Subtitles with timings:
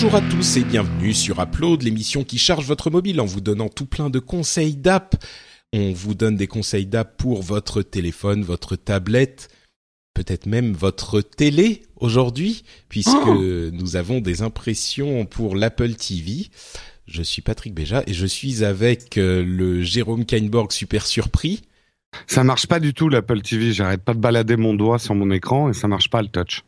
[0.00, 3.68] Bonjour à tous et bienvenue sur Upload, l'émission qui charge votre mobile en vous donnant
[3.68, 5.16] tout plein de conseils d'app.
[5.72, 9.48] On vous donne des conseils d'app pour votre téléphone, votre tablette,
[10.14, 16.46] peut-être même votre télé aujourd'hui, puisque nous avons des impressions pour l'Apple TV.
[17.08, 21.62] Je suis Patrick Béja et je suis avec euh, le Jérôme Kainborg super surpris.
[22.28, 23.72] Ça marche pas du tout l'Apple TV.
[23.72, 26.62] J'arrête pas de balader mon doigt sur mon écran et ça marche pas le touch.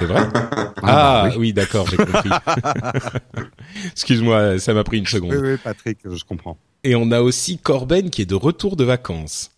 [0.00, 0.22] C'est vrai
[0.82, 1.36] Ah, bah oui.
[1.38, 2.30] oui, d'accord, j'ai compris.
[3.92, 5.32] Excuse-moi, ça m'a pris une seconde.
[5.32, 6.56] Oui, oui, Patrick, je comprends.
[6.84, 9.50] Et on a aussi Corben qui est de retour de vacances.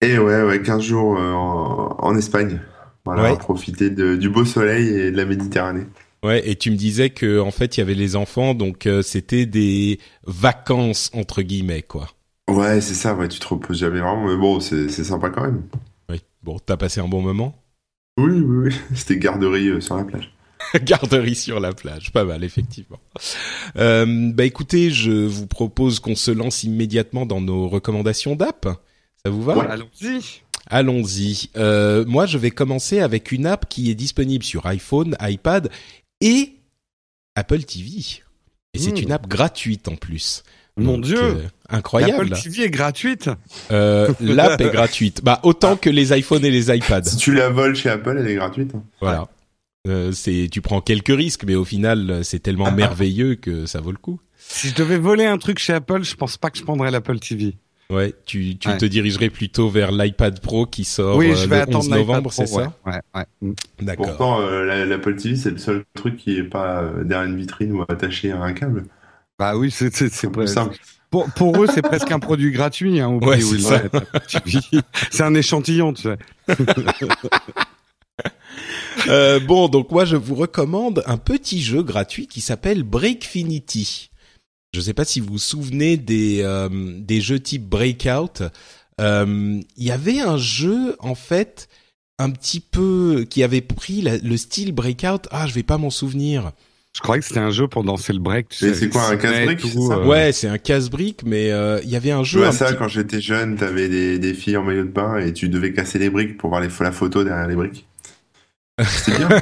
[0.00, 2.60] Et ouais, ouais, 15 jours euh, en, en Espagne.
[3.04, 3.36] Voilà, Ouais.
[3.38, 5.86] profiter de- du beau soleil et de la Méditerranée.
[6.22, 9.02] Ouais, et tu me disais que en fait il y avait les enfants, donc euh,
[9.02, 12.08] c'était des vacances entre guillemets quoi.
[12.50, 15.62] Ouais, c'est ça, ouais, tu te reposes jamais vraiment, mais bon, c'est sympa quand même.
[16.10, 16.20] Oui.
[16.42, 17.54] Bon, t'as passé un bon moment?
[18.18, 18.74] Oui, oui, oui.
[18.94, 20.32] C'était garderie euh, sur la plage.
[20.82, 22.98] Garderie sur la plage, pas mal effectivement.
[23.76, 28.68] Euh, bah écoutez, je vous propose qu'on se lance immédiatement dans nos recommandations d'app.
[29.24, 29.66] Ça vous va Ouais.
[29.66, 30.42] Allons-y.
[30.66, 31.48] Allons-y.
[31.56, 35.70] Euh, moi, je vais commencer avec une app qui est disponible sur iPhone, iPad
[36.20, 36.56] et
[37.34, 38.00] Apple TV.
[38.74, 39.02] Et c'est Mmh.
[39.04, 40.42] une app gratuite en plus.
[40.78, 41.18] Mon Donc, Dieu.
[41.20, 41.34] euh,
[41.68, 42.28] incroyable.
[42.30, 43.28] L'Apple TV est gratuite.
[43.70, 45.20] Euh, L'app est gratuite.
[45.22, 47.04] Bah autant que les iPhones et les iPads.
[47.04, 48.72] Si tu la voles chez Apple, elle est gratuite.
[49.00, 49.28] Voilà.
[49.86, 53.92] Euh, c'est tu prends quelques risques, mais au final c'est tellement merveilleux que ça vaut
[53.92, 54.20] le coup.
[54.36, 57.18] Si je devais voler un truc chez Apple, je pense pas que je prendrais l'Apple
[57.18, 57.54] TV.
[57.90, 58.76] Ouais, tu, tu Ouais.
[58.76, 61.84] te dirigerais plutôt vers l'iPad Pro qui sort oui, euh, je vais le attendre 11
[61.86, 63.24] l'iPad novembre, c'est ça ouais, ouais, ouais.
[63.40, 63.52] Mm.
[63.80, 64.06] D'accord.
[64.08, 67.72] Pourtant, euh, la- l'Apple TV, c'est le seul truc qui est pas derrière une vitrine
[67.72, 68.84] ou attaché à un câble.
[69.38, 70.76] Bah oui, c'est c'est c'est C'est plus simple.
[71.10, 73.56] pour pour eux, c'est presque un produit gratuit hein, au Ouais, où
[75.10, 76.18] c'est un échantillon, tu sais.
[79.06, 84.10] Euh, bon, donc moi je vous recommande un petit jeu gratuit qui s'appelle Breakfinity.
[84.74, 86.68] Je sais pas si vous vous souvenez des euh,
[86.98, 88.42] des jeux type Breakout.
[89.00, 91.68] Euh, Il y avait un jeu en fait
[92.18, 95.28] un petit peu qui avait pris la- le style Breakout.
[95.30, 96.50] Ah, je vais pas m'en souvenir.
[96.98, 98.48] Je croyais que c'était un jeu pour danser le break.
[98.48, 101.90] Tu Mais sais, c'est quoi, un casse-brique, euh, Ouais, c'est un casse-brique, mais euh, il
[101.90, 102.44] y avait un Je jeu.
[102.44, 105.16] à un ça petit- quand j'étais jeune, t'avais des, des filles en maillot de bain
[105.18, 107.86] et tu devais casser les briques pour voir les, la photo derrière les briques.
[108.84, 109.28] C'était bien.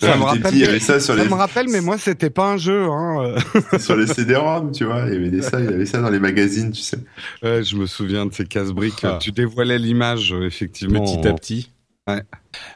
[0.00, 2.52] Ça me rappelle petit, avait ça sur Ça les, me rappelle, mais moi, c'était pas
[2.52, 2.84] un jeu.
[2.88, 3.34] Hein.
[3.80, 5.04] sur les CD-ROM, tu vois.
[5.08, 6.98] Il y avait des ça, il y avait ça dans les magazines, tu sais.
[7.42, 9.00] Ouais, je me souviens de ces casse-briques.
[9.02, 9.18] Ah.
[9.20, 11.02] Tu dévoilais l'image, euh, effectivement.
[11.04, 11.72] petit à en- petit.
[12.08, 12.22] Ouais.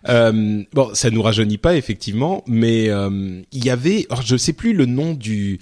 [0.09, 4.53] Euh, bon, ça nous rajeunit pas effectivement, mais euh, il y avait, alors, je sais
[4.53, 5.59] plus le nom du.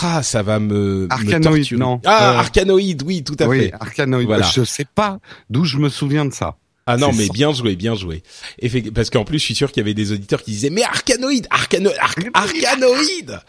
[0.00, 1.08] Ah, ça va me.
[1.64, 1.80] torturer.
[1.80, 2.00] non.
[2.04, 3.72] Ah, Euh, Arcanoid, oui, tout à oui, fait.
[3.80, 4.24] Arcanoid.
[4.26, 4.46] Voilà.
[4.46, 5.18] Je sais pas
[5.50, 6.56] d'où je me souviens de ça.
[6.90, 8.22] Ah non, mais bien joué, bien joué.
[8.62, 10.82] Effect- Parce qu'en plus, je suis sûr qu'il y avait des auditeurs qui disaient mais
[10.82, 13.40] Arcanoid, Arcano, Arc- Arcanoid.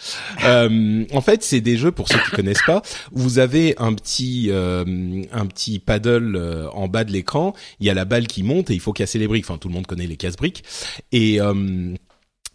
[0.44, 2.82] euh, en fait, c'est des jeux pour ceux qui connaissent pas.
[3.12, 4.84] où Vous avez un petit euh,
[5.32, 7.54] un petit paddle euh, en bas de l'écran.
[7.80, 9.46] Il y a la balle qui monte et il faut casser les briques.
[9.50, 10.64] Enfin, tout le monde connaît les casse-briques.
[11.12, 11.94] Et euh,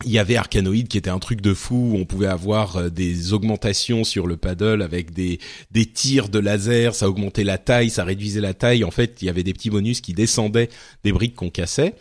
[0.04, 2.88] il y avait Arcanoid qui était un truc de fou où on pouvait avoir euh,
[2.88, 5.38] des augmentations sur le paddle avec des
[5.70, 8.84] des tirs de laser, ça augmentait la taille, ça réduisait la taille.
[8.84, 10.68] En fait, il y avait des petits bonus qui descendaient
[11.04, 11.94] des briques qu'on cassait.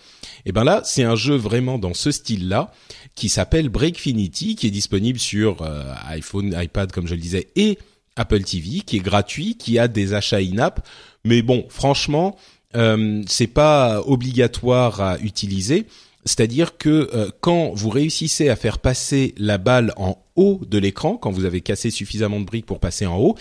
[0.45, 2.73] Et ben là, c'est un jeu vraiment dans ce style-là
[3.15, 7.77] qui s'appelle Breakfinity, qui est disponible sur euh, iPhone, iPad, comme je le disais, et
[8.15, 10.85] Apple TV, qui est gratuit, qui a des achats in-app.
[11.23, 12.37] Mais bon, franchement,
[12.75, 15.85] euh, c'est pas obligatoire à utiliser.
[16.25, 21.17] C'est-à-dire que euh, quand vous réussissez à faire passer la balle en haut de l'écran,
[21.17, 23.35] quand vous avez cassé suffisamment de briques pour passer en haut,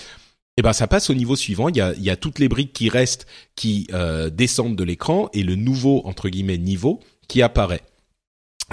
[0.56, 1.69] eh ben ça passe au niveau suivant.
[1.69, 4.85] Il y a, il y a toutes les briques qui restent, qui euh, descendent de
[4.85, 7.83] l'écran, et le nouveau entre guillemets niveau qui apparaît.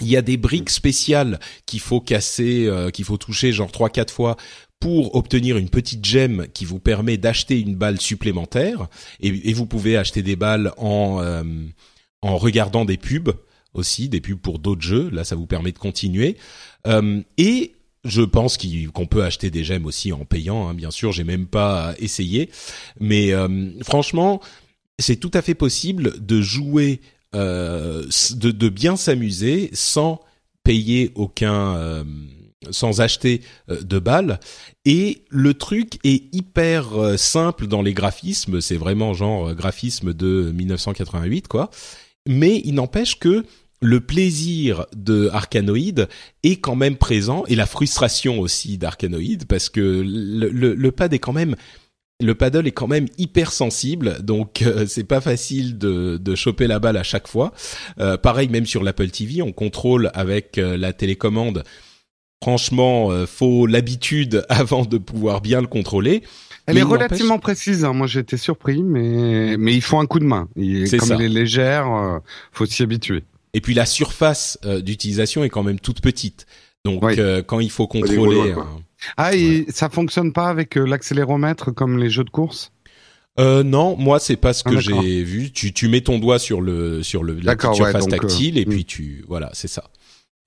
[0.01, 3.89] Il y a des briques spéciales qu'il faut casser, euh, qu'il faut toucher genre trois
[3.89, 4.37] quatre fois
[4.79, 8.87] pour obtenir une petite gemme qui vous permet d'acheter une balle supplémentaire.
[9.19, 11.43] Et, et vous pouvez acheter des balles en euh,
[12.21, 13.31] en regardant des pubs
[13.73, 15.09] aussi, des pubs pour d'autres jeux.
[15.11, 16.37] Là, ça vous permet de continuer.
[16.87, 17.73] Euh, et
[18.05, 20.67] je pense qu'on peut acheter des gemmes aussi en payant.
[20.69, 22.49] Hein, bien sûr, j'ai même pas essayé,
[22.99, 24.41] mais euh, franchement,
[24.97, 27.01] c'est tout à fait possible de jouer,
[27.35, 28.05] euh,
[28.35, 30.21] de, bien s'amuser sans
[30.63, 32.05] payer aucun
[32.71, 34.39] sans acheter de balles
[34.83, 41.47] et le truc est hyper simple dans les graphismes c'est vraiment genre graphisme de 1988
[41.47, 41.71] quoi
[42.27, 43.45] mais il n'empêche que
[43.81, 46.07] le plaisir de Arkanoid
[46.43, 51.19] est quand même présent et la frustration aussi d'Arkanoid parce que le, le, pad est
[51.19, 51.55] quand même
[52.21, 56.67] le paddle est quand même hyper sensible, donc euh, c'est pas facile de, de choper
[56.67, 57.53] la balle à chaque fois.
[57.99, 61.63] Euh, pareil, même sur l'Apple TV, on contrôle avec euh, la télécommande.
[62.43, 66.23] Franchement, faut l'habitude avant de pouvoir bien le contrôler.
[66.69, 67.85] Elle est relativement précise.
[67.85, 67.93] Hein.
[67.93, 70.47] Moi, j'étais surpris, mais mais il faut un coup de main.
[70.55, 72.21] Il, comme elle est légère,
[72.51, 73.23] faut s'y habituer.
[73.53, 76.45] Et puis la surface euh, d'utilisation est quand même toute petite.
[76.85, 78.51] Donc euh, quand il faut contrôler.
[78.51, 78.61] Euh,
[79.17, 82.71] ah, et ça fonctionne pas avec l'accéléromètre comme les jeux de course?
[83.39, 85.51] Euh, non, moi c'est pas ce que ah, j'ai vu.
[85.51, 88.85] Tu, tu mets ton doigt sur le sur le la surface tactile et puis hmm.
[88.85, 89.89] tu voilà c'est ça.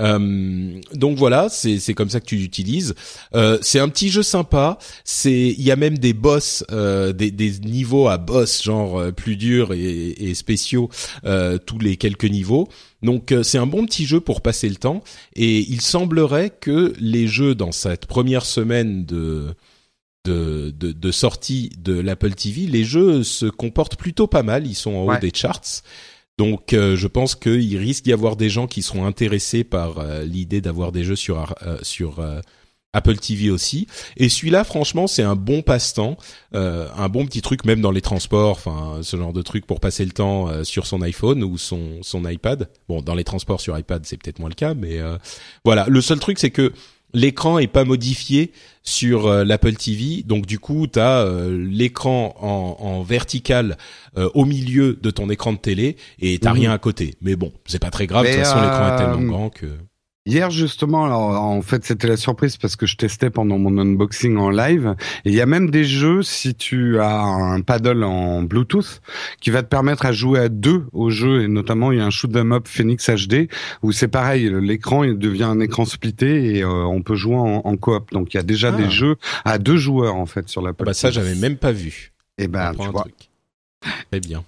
[0.02, 2.94] Euh, donc voilà, c'est c'est comme ça que tu l'utilises.
[3.34, 4.78] Euh, c'est un petit jeu sympa.
[5.04, 9.12] C'est il y a même des boss, euh, des, des niveaux à boss genre euh,
[9.12, 10.90] plus durs et, et spéciaux
[11.24, 12.68] euh, tous les quelques niveaux.
[13.02, 15.02] Donc c'est un bon petit jeu pour passer le temps.
[15.34, 19.54] Et il semblerait que les jeux dans cette première semaine de
[20.24, 24.66] de, de, de sortie de l'Apple TV, les jeux se comportent plutôt pas mal.
[24.66, 25.82] Ils sont en haut des charts.
[26.38, 30.24] Donc euh, je pense qu'il risque d'y avoir des gens qui seront intéressés par euh,
[30.24, 32.24] l'idée d'avoir des jeux sur euh, sur
[32.94, 33.86] Apple TV aussi.
[34.18, 36.18] Et celui-là, franchement, c'est un bon passe-temps,
[36.52, 40.04] un bon petit truc même dans les transports, enfin ce genre de truc pour passer
[40.04, 42.68] le temps sur son iPhone ou son son iPad.
[42.88, 44.98] Bon, dans les transports sur iPad, c'est peut-être moins le cas, mais
[45.64, 45.86] voilà.
[45.88, 46.72] Le seul truc, c'est que
[47.14, 52.34] l'écran est pas modifié sur euh, l'Apple TV, donc du coup tu as euh, l'écran
[52.40, 53.76] en, en, vertical
[54.16, 56.60] euh, au milieu de ton écran de télé et t'as mhm.
[56.60, 57.14] rien à côté.
[57.22, 59.66] Mais bon, c'est pas très grave, de toute façon l'écran est tellement grand que
[60.24, 64.36] Hier justement, alors en fait c'était la surprise parce que je testais pendant mon unboxing
[64.36, 64.94] en live.
[65.24, 69.02] Et il y a même des jeux si tu as un paddle en Bluetooth
[69.40, 72.06] qui va te permettre à jouer à deux au jeu et notamment il y a
[72.06, 73.48] un shoot 'em up Phoenix HD
[73.82, 78.12] où c'est pareil, l'écran devient un écran splitté et euh, on peut jouer en, coop.
[78.12, 78.90] Donc il y a déjà des ah.
[78.90, 80.70] jeux à deux joueurs en fait sur la.
[80.70, 82.12] Ah bah ça j'avais même pas vu.
[82.38, 83.06] Et eh ben tu vois.
[84.10, 84.44] Très bien.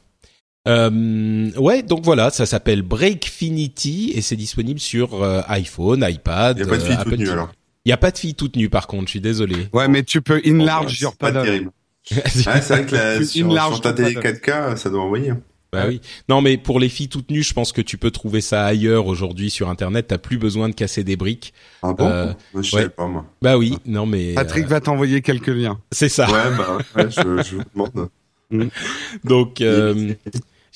[0.66, 6.58] Euh, ouais, donc voilà, ça s'appelle Breakfinity et c'est disponible sur euh, iPhone, iPad.
[6.58, 7.52] Il n'y a pas de fille toute nue alors.
[7.84, 9.69] Il n'y a pas de fille toute nue par contre, je suis désolé.
[9.72, 11.70] Ouais, mais tu peux enlarge your Pas terrible.
[12.05, 15.32] c'est vrai que la, sur, sur ta télé 4K, ça doit envoyer.
[15.75, 16.00] Bah oui.
[16.28, 19.06] Non, mais pour les filles toutes nues, je pense que tu peux trouver ça ailleurs
[19.06, 20.06] aujourd'hui sur Internet.
[20.08, 21.52] T'as plus besoin de casser des briques.
[21.82, 23.26] Ah bon euh, Je sais pas moi.
[23.43, 24.34] Bah oui, non mais.
[24.34, 25.81] Patrick euh, va t'envoyer quelques liens.
[25.90, 26.31] C'est ça.
[26.31, 28.08] Ouais, bah ouais, je, je vous demande.
[29.25, 29.61] Donc.
[29.61, 30.14] Euh,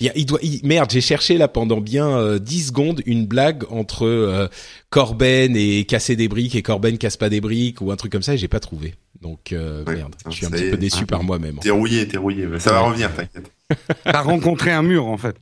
[0.01, 4.49] il doit, merde, j'ai cherché là pendant bien euh, 10 secondes une blague entre euh,
[4.91, 8.23] Corben et casser des briques et Corben casse pas des briques ou un truc comme
[8.23, 8.95] ça et j'ai pas trouvé.
[9.21, 11.59] Donc euh, merde, je suis un petit peu déçu par moi-même.
[11.61, 13.51] T'es rouillé, t'es rouillé, ça va revenir, t'inquiète.
[14.05, 15.37] T'as rencontré un mur en fait.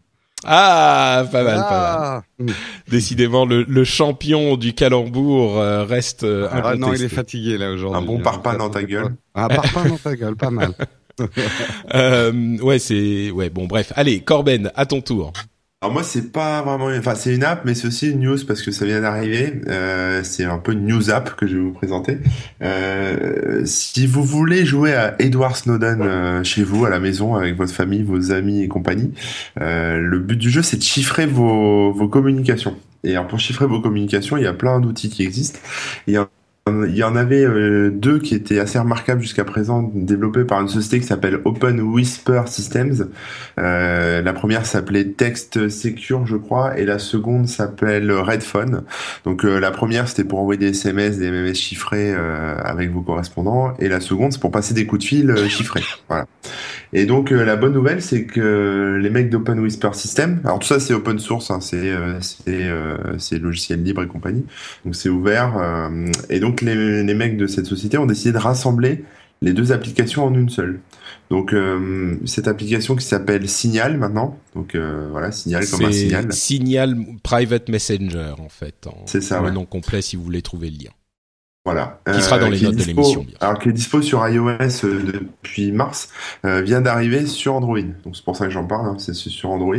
[0.45, 2.23] Ah, pas mal, pas mal.
[2.41, 2.53] Ah.
[2.89, 6.25] Décidément, le, le, champion du calembour euh, reste.
[6.25, 8.01] Euh, ah non, il est fatigué là aujourd'hui.
[8.01, 9.17] Un bon parpaing dans ta gueule.
[9.35, 10.73] Un parpaing dans ta gueule, pas mal.
[11.95, 13.51] euh, ouais, c'est ouais.
[13.51, 13.93] Bon, bref.
[13.97, 15.33] Allez, Corben, à ton tour.
[15.83, 18.63] Alors moi c'est pas vraiment, enfin c'est une app, mais c'est aussi une news parce
[18.63, 19.61] que ça vient d'arriver.
[19.69, 22.17] Euh, c'est un peu une news app que je vais vous présenter.
[22.63, 27.57] Euh, si vous voulez jouer à Edward Snowden euh, chez vous à la maison avec
[27.57, 29.13] votre famille, vos amis et compagnie,
[29.61, 32.77] euh, le but du jeu c'est de chiffrer vos, vos communications.
[33.05, 35.59] Et alors pour chiffrer vos communications, il y a plein d'outils qui existent.
[36.69, 40.67] Il y en avait euh, deux qui étaient assez remarquables jusqu'à présent, développés par une
[40.67, 43.09] société qui s'appelle Open Whisper Systems.
[43.61, 48.83] Euh, la première s'appelait Text Secure, je crois, et la seconde s'appelle Redphone.
[49.25, 53.03] Donc euh, la première c'était pour envoyer des SMS, des MMS chiffrés euh, avec vos
[53.03, 55.85] correspondants, et la seconde c'est pour passer des coups de fil chiffrés.
[56.09, 56.27] Voilà.
[56.93, 60.81] Et donc la bonne nouvelle c'est que les mecs d'Open Whisper Systems, alors tout ça
[60.81, 64.45] c'est open source, hein, c'est logiciel libre et compagnie,
[64.85, 65.55] donc c'est ouvert,
[66.31, 69.05] et donc les, mecs de cette société ont décidé de rassembler
[69.43, 70.81] les deux applications en une seule.
[71.31, 76.33] Donc euh, cette application qui s'appelle Signal maintenant, donc euh, voilà Signal comme un signal.
[76.33, 78.89] Signal Private Messenger en fait.
[79.07, 79.41] C'est ça.
[79.41, 80.91] Le nom complet si vous voulez trouver le lien.
[81.67, 82.01] Voilà.
[82.11, 83.27] Qui sera dans euh, les notes de l'émission.
[83.41, 86.09] Alors qui est dispo sur iOS depuis mars,
[86.45, 87.81] vient d'arriver sur Android.
[88.05, 88.87] Donc c'est pour ça que j'en parle.
[88.87, 89.77] Hein, c'est sur Android.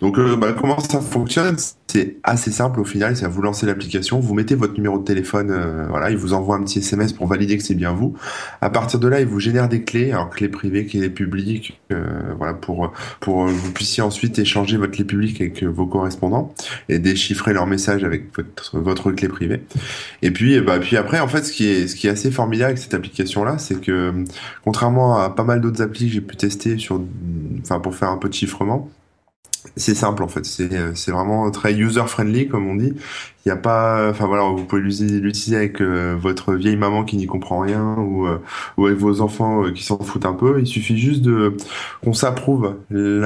[0.00, 1.56] Donc bah, comment ça fonctionne?
[1.90, 5.04] C'est assez simple au final, c'est à vous lancer l'application, vous mettez votre numéro de
[5.04, 8.14] téléphone, euh, voilà, il vous envoie un petit SMS pour valider que c'est bien vous.
[8.60, 12.04] À partir de là, il vous génère des clés, alors clés privées, clés publiques, euh,
[12.36, 16.52] voilà, pour pour vous puissiez ensuite échanger votre clé publique avec vos correspondants
[16.90, 19.62] et déchiffrer leurs messages avec votre, votre clé privée.
[20.20, 22.70] Et puis, bah, puis après, en fait, ce qui est ce qui est assez formidable
[22.70, 24.24] avec cette application là, c'est que
[24.64, 27.00] contrairement à pas mal d'autres applis que j'ai pu tester sur,
[27.62, 28.90] enfin, pour faire un peu de chiffrement
[29.76, 32.94] c'est simple en fait, c'est vraiment très user friendly comme on dit.
[33.46, 37.16] Il n'y a pas, enfin voilà, vous pouvez l'utiliser avec euh, votre vieille maman qui
[37.16, 38.38] n'y comprend rien ou, euh,
[38.76, 40.60] ou avec vos enfants euh, qui s'en foutent un peu.
[40.60, 41.56] Il suffit juste de
[42.04, 42.76] qu'on s'approuve,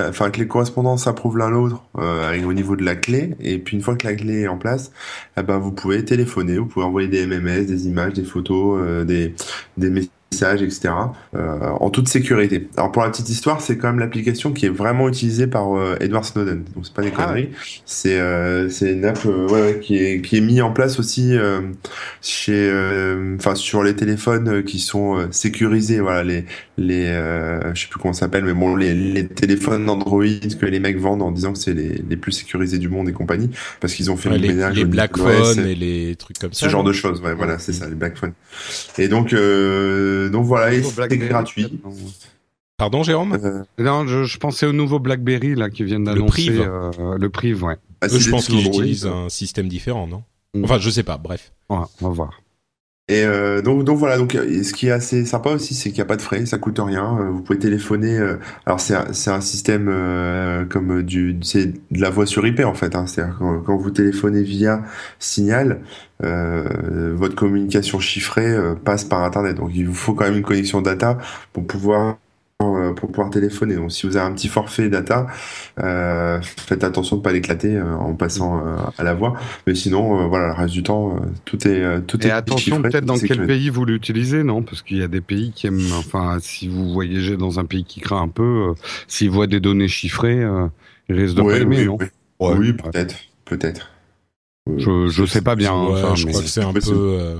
[0.08, 3.34] enfin que les correspondants s'approuvent l'un l'autre au niveau de la clé.
[3.40, 4.92] Et puis une fois que la clé est en place,
[5.37, 9.34] eh ben vous pouvez téléphoner, vous pouvez envoyer des MMS, des images, des photos, des
[9.76, 10.94] des messages etc.
[11.34, 12.68] Euh, en toute sécurité.
[12.76, 15.96] Alors pour la petite histoire, c'est quand même l'application qui est vraiment utilisée par euh,
[16.00, 16.64] Edward Snowden.
[16.74, 17.50] Donc c'est pas des ah conneries.
[17.84, 21.36] C'est euh, c'est une app euh, ouais, qui est qui est mis en place aussi
[21.36, 21.60] euh,
[22.20, 22.70] chez
[23.36, 26.00] enfin sur les téléphones qui sont sécurisés.
[26.00, 26.44] Voilà les
[26.78, 27.06] les
[27.74, 30.24] je sais plus comment ça s'appelle mais bon les, les téléphones Android
[30.60, 33.12] que les mecs vendent en disant que c'est les, les plus sécurisés du monde et
[33.12, 35.12] compagnie parce qu'ils ont fait ouais, les, les black
[35.58, 36.66] et les trucs comme ça.
[36.66, 37.20] Ce genre de choses.
[37.20, 38.32] Ouais, voilà, c'est ça les black phones.
[38.98, 41.80] Et donc euh, donc voilà, et c'est gratuit.
[42.76, 46.60] Pardon, Jérôme euh, Non, je, pensais au nouveau BlackBerry là qui viennent d'annoncer le Priv.
[46.60, 47.76] Euh, le Priv, ouais.
[48.00, 50.24] Ah, je pense qu'ils utilisent un système différent, non?
[50.54, 50.64] Mm.
[50.64, 51.16] Enfin, je sais pas.
[51.16, 51.52] Bref.
[51.68, 52.41] on va voir.
[53.09, 56.02] Et euh, donc, donc voilà, donc ce qui est assez sympa aussi, c'est qu'il n'y
[56.02, 57.18] a pas de frais, ça coûte rien.
[57.18, 58.16] Euh, vous pouvez téléphoner.
[58.16, 62.47] Euh, alors c'est un, c'est un système euh, comme du c'est de la voix sur
[62.47, 62.94] IP en fait.
[62.94, 64.82] Hein, C'est-à-dire quand, quand, vous téléphonez via
[65.18, 65.80] Signal,
[66.21, 69.56] votre communication chiffrée passe par Internet.
[69.56, 71.18] Donc il vous faut quand même une connexion data
[71.52, 72.21] pour pouvoir euh,
[72.97, 73.76] pour pouvoir téléphoner.
[73.76, 75.26] Donc si vous avez un petit forfait data,
[75.81, 78.62] euh, faites attention de ne pas l'éclater euh, en passant
[78.99, 79.35] à la voix.
[79.66, 83.19] Mais sinon, voilà, le reste du temps, tout est tout Et est attention peut-être dans
[83.19, 84.62] quel pays vous l'utilisez, non?
[84.62, 85.81] Parce qu'il y a des pays qui aiment.
[85.99, 88.75] Enfin, si vous voyagez dans un pays qui craint un peu,
[89.07, 90.47] s'ils voient des données chiffrées,
[91.09, 91.99] ils risquent de pas aimer, oui, non?
[92.40, 93.90] Oui, oui peut-être, peut-être.
[94.76, 95.75] Je je sais pas bien.
[95.75, 97.37] Ouais, enfin, je crois que c'est un peu.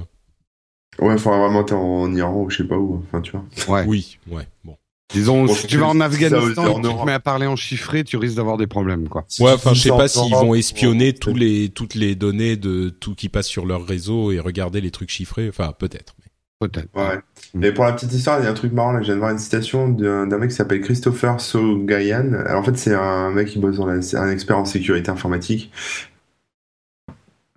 [0.99, 3.03] Ouais, il faudra vraiment être en Iran ou je sais pas où.
[3.07, 3.45] Enfin, tu vois.
[3.69, 3.85] Ouais.
[3.87, 4.47] Oui, ouais.
[4.65, 4.77] Bon.
[5.13, 8.17] Disons, si tu vas en Afghanistan et tu te mets à parler en chiffré, tu
[8.17, 9.27] risques d'avoir des problèmes, quoi.
[9.41, 13.15] Ouais, enfin, je sais pas s'ils vont espionner tous les, toutes les données de tout
[13.15, 15.49] qui passe sur leur réseau et regarder les trucs chiffrés.
[15.49, 16.15] Enfin, peut-être.
[16.61, 16.89] Peut-être.
[16.95, 17.19] Ouais.
[17.55, 19.01] Mais pour la petite histoire, il y a un truc marrant là.
[19.01, 22.35] Je viens de voir une citation d'un mec qui s'appelle Christopher Sogayan.
[22.47, 25.73] Alors en fait, c'est un mec qui bosse dans la, un expert en sécurité informatique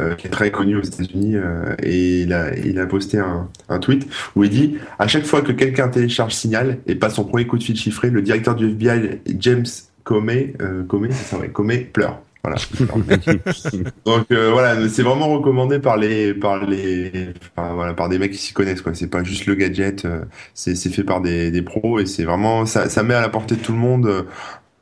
[0.02, 3.50] euh, qui est très connu aux États-Unis, euh, et il a, il a posté un,
[3.70, 7.24] un, tweet où il dit à chaque fois que quelqu'un télécharge Signal et passe son
[7.24, 9.66] premier coup de fil chiffré, le directeur du FBI James
[10.06, 12.22] Comey, euh, Comey, ça, ouais, Comey pleure.
[12.44, 12.58] Voilà.
[14.06, 18.34] Donc euh, voilà, c'est vraiment recommandé par les par les enfin, voilà par des mecs
[18.34, 18.94] qui s'y connaissent quoi.
[18.94, 22.24] C'est pas juste le gadget, euh, c'est c'est fait par des, des pros et c'est
[22.24, 24.28] vraiment ça ça met à la portée de tout le monde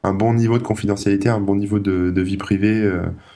[0.03, 2.91] un bon niveau de confidentialité, un bon niveau de, vie privée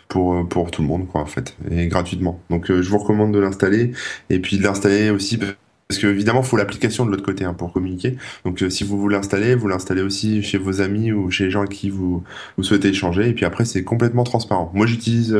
[0.07, 2.41] pour pour tout le monde quoi en fait et gratuitement.
[2.49, 3.91] Donc euh, je vous recommande de l'installer
[4.29, 5.39] et puis de l'installer aussi
[5.87, 8.17] parce que évidemment faut l'application de l'autre côté hein, pour communiquer.
[8.45, 11.51] Donc euh, si vous voulez l'installer, vous l'installez aussi chez vos amis ou chez les
[11.51, 12.23] gens avec qui vous
[12.57, 14.71] vous souhaitez échanger et puis après c'est complètement transparent.
[14.73, 15.37] Moi j'utilise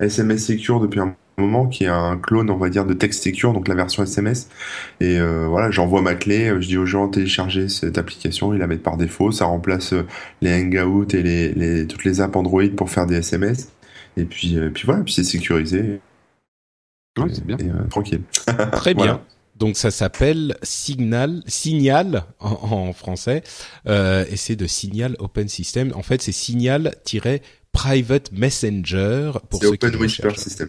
[0.00, 3.22] SMS euh, Secure depuis un moment qui est un clone on va dire de Text
[3.22, 4.48] Secure donc la version SMS
[5.00, 8.82] et voilà j'envoie ma clé je dis aux gens télécharger cette application ils la mettent
[8.82, 9.92] par défaut ça remplace
[10.40, 13.70] les Hangouts et les, les toutes les apps Android pour faire des SMS
[14.16, 16.00] et puis, euh, puis voilà, puis c'est sécurisé.
[17.18, 17.56] Ouais, c'est bien.
[17.58, 18.22] Et, euh, tranquille.
[18.72, 19.04] Très bien.
[19.04, 19.24] Voilà.
[19.56, 23.42] Donc ça s'appelle Signal, Signal en, en français,
[23.86, 25.92] euh, et c'est de Signal Open System.
[25.94, 30.68] En fait, c'est Signal-Private Messenger pour ceux Open qui Whisper System.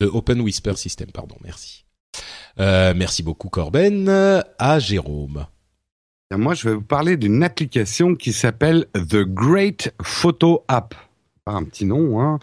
[0.00, 1.36] De Open Whisper System, pardon.
[1.44, 1.84] Merci.
[2.58, 4.08] Euh, merci beaucoup Corben.
[4.58, 5.46] À Jérôme.
[6.34, 10.94] Moi, je vais vous parler d'une application qui s'appelle The Great Photo App
[11.44, 12.20] pas un petit nom.
[12.20, 12.38] Hein.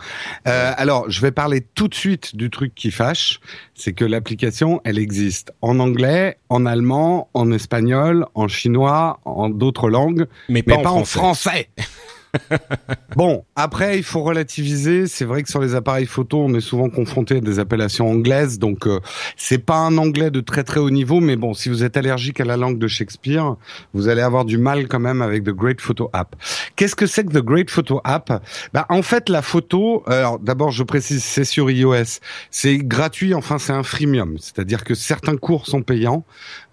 [0.48, 3.40] Euh, alors, je vais parler tout de suite du truc qui fâche,
[3.74, 9.90] c'est que l'application, elle existe en anglais, en allemand, en espagnol, en chinois, en d'autres
[9.90, 11.00] langues, mais pas, français.
[11.00, 11.70] en français.
[13.16, 15.08] bon, après, il faut relativiser.
[15.08, 18.60] C'est vrai que sur les appareils photo, on est souvent confronté à des appellations anglaises,
[18.60, 19.00] donc euh,
[19.36, 22.40] c'est pas un anglais de très très haut niveau, mais bon, si vous êtes allergique
[22.40, 23.56] à la langue de Shakespeare,
[23.94, 26.36] vous allez avoir du mal quand même avec The Great Photo App.
[26.76, 28.44] Qu'est-ce que c'est que The Great Photo App?
[28.74, 30.04] Bah, en fait, la photo.
[30.08, 32.20] Alors, d'abord, je précise, c'est sur iOS,
[32.52, 33.34] c'est gratuit.
[33.34, 36.24] Enfin, c'est un freemium, c'est-à-dire que certains cours sont payants,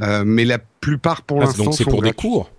[0.00, 2.10] euh, mais la plupart pour ah, l'instant donc c'est pour gratuits.
[2.10, 2.50] des cours?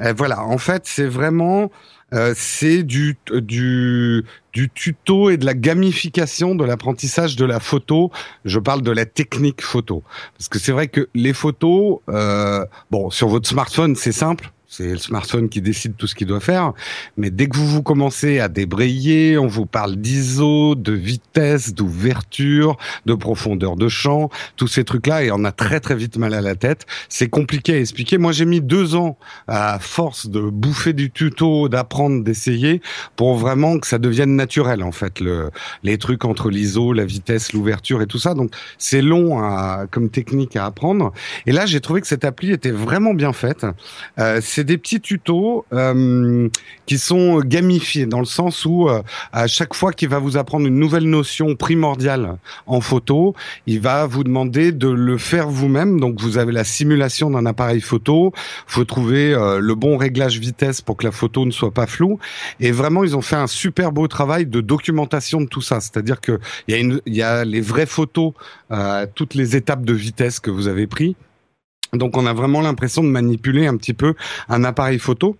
[0.00, 1.70] Euh, voilà, en fait, c'est vraiment
[2.14, 8.10] euh, c'est du, du, du tuto et de la gamification de l'apprentissage de la photo.
[8.44, 10.02] Je parle de la technique photo.
[10.36, 14.90] Parce que c'est vrai que les photos, euh, bon, sur votre smartphone, c'est simple c'est
[14.90, 16.72] le smartphone qui décide tout ce qu'il doit faire.
[17.16, 22.76] Mais dès que vous vous commencez à débrayer, on vous parle d'ISO, de vitesse, d'ouverture,
[23.06, 26.42] de profondeur de champ, tous ces trucs-là, et on a très très vite mal à
[26.42, 26.86] la tête.
[27.08, 28.18] C'est compliqué à expliquer.
[28.18, 32.82] Moi, j'ai mis deux ans à force de bouffer du tuto, d'apprendre, d'essayer,
[33.16, 35.50] pour vraiment que ça devienne naturel en fait, le,
[35.82, 38.34] les trucs entre l'ISO, la vitesse, l'ouverture et tout ça.
[38.34, 41.12] Donc c'est long à, comme technique à apprendre.
[41.46, 43.64] Et là, j'ai trouvé que cette appli était vraiment bien faite.
[44.18, 46.48] Euh, c'est des petits tutos euh,
[46.84, 50.66] qui sont gamifiés dans le sens où euh, à chaque fois qu'il va vous apprendre
[50.66, 53.36] une nouvelle notion primordiale en photo,
[53.68, 56.00] il va vous demander de le faire vous-même.
[56.00, 58.32] Donc vous avez la simulation d'un appareil photo,
[58.66, 62.18] faut trouver euh, le bon réglage vitesse pour que la photo ne soit pas floue.
[62.58, 65.80] Et vraiment, ils ont fait un super beau travail de documentation de tout ça.
[65.80, 68.32] C'est-à-dire que il y a y a les vraies photos,
[68.72, 71.14] euh, toutes les étapes de vitesse que vous avez pris.
[71.92, 74.14] Donc on a vraiment l'impression de manipuler un petit peu
[74.48, 75.36] un appareil photo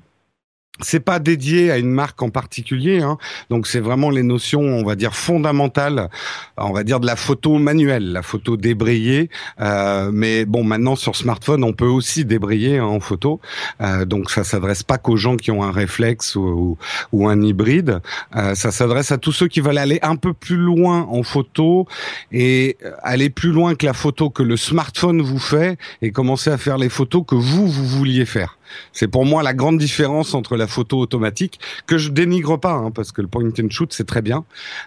[0.81, 3.19] c'est pas dédié à une marque en particulier, hein.
[3.51, 6.09] donc c'est vraiment les notions, on va dire fondamentales,
[6.57, 9.31] on va dire de la photo manuelle, la photo débrayée.
[9.61, 13.41] Euh, mais bon, maintenant sur smartphone, on peut aussi débrayer hein, en photo,
[13.81, 16.79] euh, donc ça s'adresse pas qu'aux gens qui ont un réflexe ou,
[17.13, 18.01] ou, un hybride.
[18.37, 21.87] Euh, ça s'adresse à tous ceux qui veulent aller un peu plus loin en photo
[22.33, 26.59] et aller plus loin que la photo que le smartphone vous fait et commencer à
[26.59, 28.58] faire les photos que vous vous vouliez faire.
[28.93, 32.91] C'est pour moi la grande différence entre la photo automatique que je dénigre pas, hein,
[32.91, 34.45] parce que le point and shoot c'est très bien,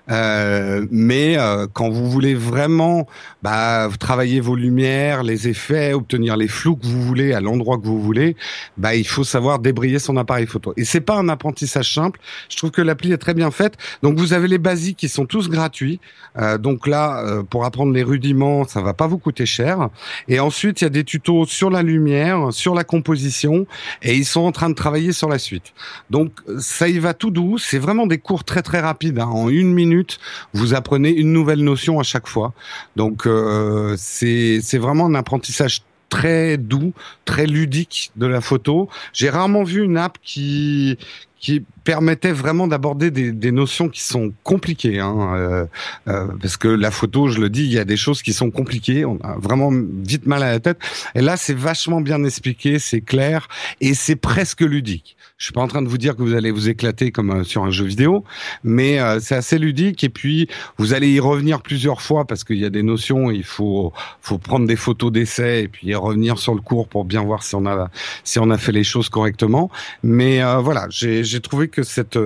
[0.09, 3.07] euh, mais euh, quand vous voulez vraiment
[3.43, 7.85] bah, travailler vos lumières, les effets, obtenir les flous que vous voulez à l'endroit que
[7.85, 8.35] vous voulez,
[8.77, 10.73] bah il faut savoir débrayer son appareil photo.
[10.77, 12.19] Et c'est pas un apprentissage simple.
[12.49, 13.77] Je trouve que l'appli est très bien faite.
[14.03, 15.99] Donc vous avez les basiques qui sont tous gratuits.
[16.37, 19.89] Euh, donc là, euh, pour apprendre les rudiments, ça va pas vous coûter cher.
[20.27, 23.65] Et ensuite, il y a des tutos sur la lumière, sur la composition
[24.01, 25.73] et ils sont en train de travailler sur la suite.
[26.09, 29.19] Donc ça y va tout doux, c'est vraiment des cours très très rapides.
[29.19, 29.27] Hein.
[29.27, 30.19] En une minute,
[30.53, 32.53] vous apprenez une nouvelle notion à chaque fois.
[32.95, 36.93] Donc euh, c'est vraiment un apprentissage très doux,
[37.25, 38.89] très ludique de la photo.
[39.13, 40.97] J'ai rarement vu une app qui
[41.39, 45.65] qui permettait vraiment d'aborder des, des, notions qui sont compliquées, hein, euh,
[46.07, 48.51] euh, parce que la photo, je le dis, il y a des choses qui sont
[48.51, 50.77] compliquées, on a vraiment vite mal à la tête.
[51.15, 53.47] Et là, c'est vachement bien expliqué, c'est clair
[53.79, 55.17] et c'est presque ludique.
[55.41, 57.43] Je suis pas en train de vous dire que vous allez vous éclater comme euh,
[57.43, 58.23] sur un jeu vidéo,
[58.63, 62.57] mais euh, c'est assez ludique et puis vous allez y revenir plusieurs fois parce qu'il
[62.57, 63.91] y a des notions, il faut
[64.21, 67.55] faut prendre des photos d'essai et puis revenir sur le cours pour bien voir si
[67.55, 67.89] on a
[68.23, 69.71] si on a fait les choses correctement.
[70.03, 72.19] Mais euh, voilà, j'ai trouvé que cette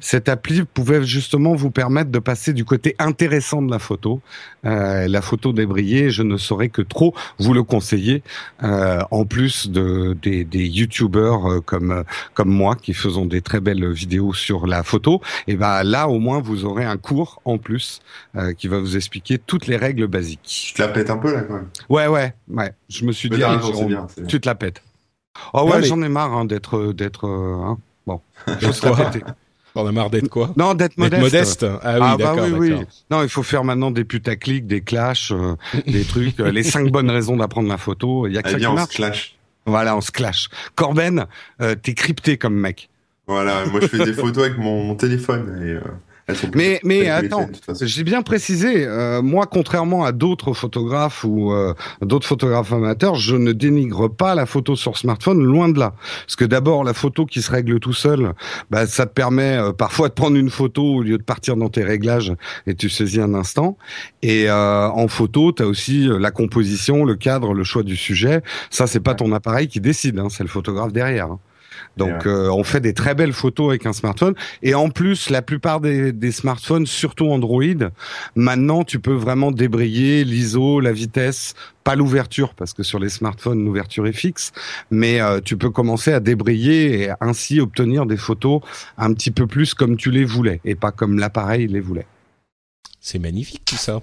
[0.00, 4.20] cette appli pouvait justement vous permettre de passer du côté intéressant de la photo,
[4.64, 6.10] la photo débrayée.
[6.10, 8.22] Je ne saurais que trop vous le conseiller.
[8.62, 14.32] en plus de des, des youtubeurs comme comme moi qui faisons des très belles vidéos
[14.32, 18.00] sur la photo, et ben là au moins vous aurez un cours en plus
[18.36, 20.40] euh, qui va vous expliquer toutes les règles basiques.
[20.68, 21.68] Tu te la pètes un peu là quand même.
[21.88, 22.72] Ouais ouais ouais.
[22.88, 23.42] Je me suis dit,
[24.28, 24.82] tu te la pètes.
[25.54, 27.78] Oh ouais, j'en ai marre hein, d'être d'être euh, hein.
[28.06, 28.20] Bon.
[28.60, 29.20] Je
[29.74, 30.52] On a marre d'être quoi?
[30.56, 31.22] Non, d'être modeste.
[31.22, 31.66] modeste.
[31.82, 32.58] Ah oui, ah, bah d'accord.
[32.58, 32.84] oui, oui.
[33.10, 37.10] Non, il faut faire maintenant des putaclics, des clashs, euh, des trucs, les cinq bonnes
[37.10, 38.26] raisons d'apprendre la photo.
[38.26, 38.94] Il y a que ça qui marche.
[38.94, 39.36] clash.
[39.64, 40.48] Voilà, on se clash.
[40.74, 41.26] Corben,
[41.60, 42.88] euh, t'es crypté comme mec.
[43.26, 45.62] Voilà, moi je fais des photos avec mon, téléphone.
[45.64, 45.78] Et,
[46.30, 47.48] euh, mais mais attends,
[47.80, 48.84] j'ai bien précisé.
[48.86, 54.34] Euh, moi, contrairement à d'autres photographes ou euh, d'autres photographes amateurs, je ne dénigre pas
[54.34, 55.94] la photo sur smartphone, loin de là.
[56.26, 58.34] Parce que d'abord, la photo qui se règle tout seul,
[58.70, 61.68] bah, ça te permet euh, parfois de prendre une photo au lieu de partir dans
[61.68, 62.32] tes réglages
[62.66, 63.76] et tu saisis un instant.
[64.22, 68.42] Et en photo, tu as aussi la composition, le cadre, le choix du sujet.
[68.70, 71.26] Ça, c'est pas ton appareil qui décide, hein, c'est le photographe derrière.
[71.26, 71.38] Hein.
[71.96, 74.34] Donc euh, on fait des très belles photos avec un smartphone.
[74.62, 77.62] Et en plus, la plupart des, des smartphones, surtout Android,
[78.34, 83.64] maintenant tu peux vraiment débrayer l'ISO, la vitesse, pas l'ouverture parce que sur les smartphones
[83.64, 84.52] l'ouverture est fixe,
[84.90, 88.60] mais euh, tu peux commencer à débrayer et ainsi obtenir des photos
[88.96, 92.06] un petit peu plus comme tu les voulais et pas comme l'appareil les voulait.
[93.00, 94.00] C'est magnifique tout ça.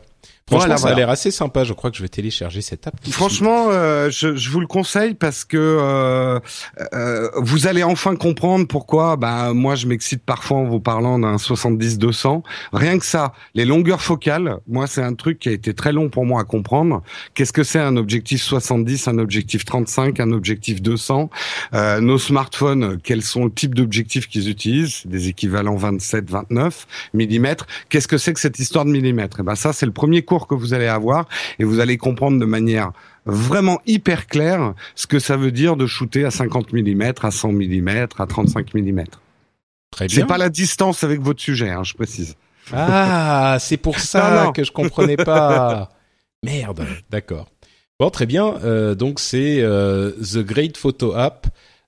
[0.49, 1.63] Franchement, Voilà, ça a l'air assez sympa.
[1.63, 2.95] Je crois que je vais télécharger cette app.
[3.11, 6.39] Franchement, euh, je, je vous le conseille parce que euh,
[6.93, 9.15] euh, vous allez enfin comprendre pourquoi.
[9.15, 12.41] Bah, moi, je m'excite parfois en vous parlant d'un 70-200.
[12.73, 14.57] Rien que ça, les longueurs focales.
[14.67, 17.03] Moi, c'est un truc qui a été très long pour moi à comprendre.
[17.35, 21.29] Qu'est-ce que c'est un objectif 70, un objectif 35, un objectif 200
[21.75, 25.03] euh, Nos smartphones, quels sont le type d'objectifs qu'ils utilisent?
[25.05, 27.67] Des équivalents 27, 29 millimètres.
[27.89, 29.41] Qu'est-ce que c'est que cette histoire de millimètres?
[29.41, 31.27] Et ben ça, c'est le premier cours que vous allez avoir
[31.59, 32.91] et vous allez comprendre de manière
[33.25, 37.51] vraiment hyper claire ce que ça veut dire de shooter à 50 mm, à 100
[37.51, 39.03] mm, à 35 mm.
[39.91, 42.35] Très C'est pas la distance avec votre sujet, hein, je précise.
[42.71, 44.51] Ah, c'est pour ça non.
[44.51, 45.89] que je comprenais pas.
[46.43, 46.85] Merde.
[47.09, 47.47] D'accord.
[47.99, 48.55] Bon, très bien.
[48.63, 51.47] Euh, donc c'est euh, The Great Photo App,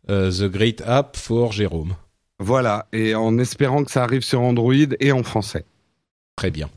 [0.09, 1.95] euh, The Great App for Jérôme.
[2.39, 5.63] Voilà, et en espérant que ça arrive sur Android et en français.
[6.35, 6.69] Très bien.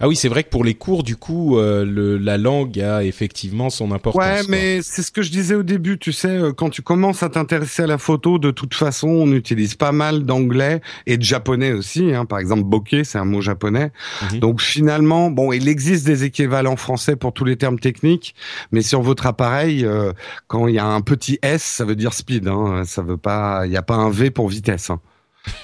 [0.00, 3.04] Ah oui, c'est vrai que pour les cours, du coup, euh, le, la langue a
[3.04, 4.22] effectivement son importance.
[4.22, 7.22] Ouais, mais c'est ce que je disais au début, tu sais, euh, quand tu commences
[7.22, 11.22] à t'intéresser à la photo, de toute façon, on utilise pas mal d'anglais et de
[11.22, 12.12] japonais aussi.
[12.14, 12.24] Hein.
[12.24, 13.90] Par exemple, bokeh, c'est un mot japonais.
[14.32, 14.38] Mhm.
[14.40, 18.34] Donc finalement, bon, il existe des équivalents français pour tous les termes techniques,
[18.72, 20.12] mais sur votre appareil, euh,
[20.46, 22.48] quand il y a un petit S, ça veut dire speed.
[22.48, 22.82] Hein.
[22.84, 24.90] Ça veut pas, il n'y a pas un V pour vitesse.
[24.90, 25.00] Hein.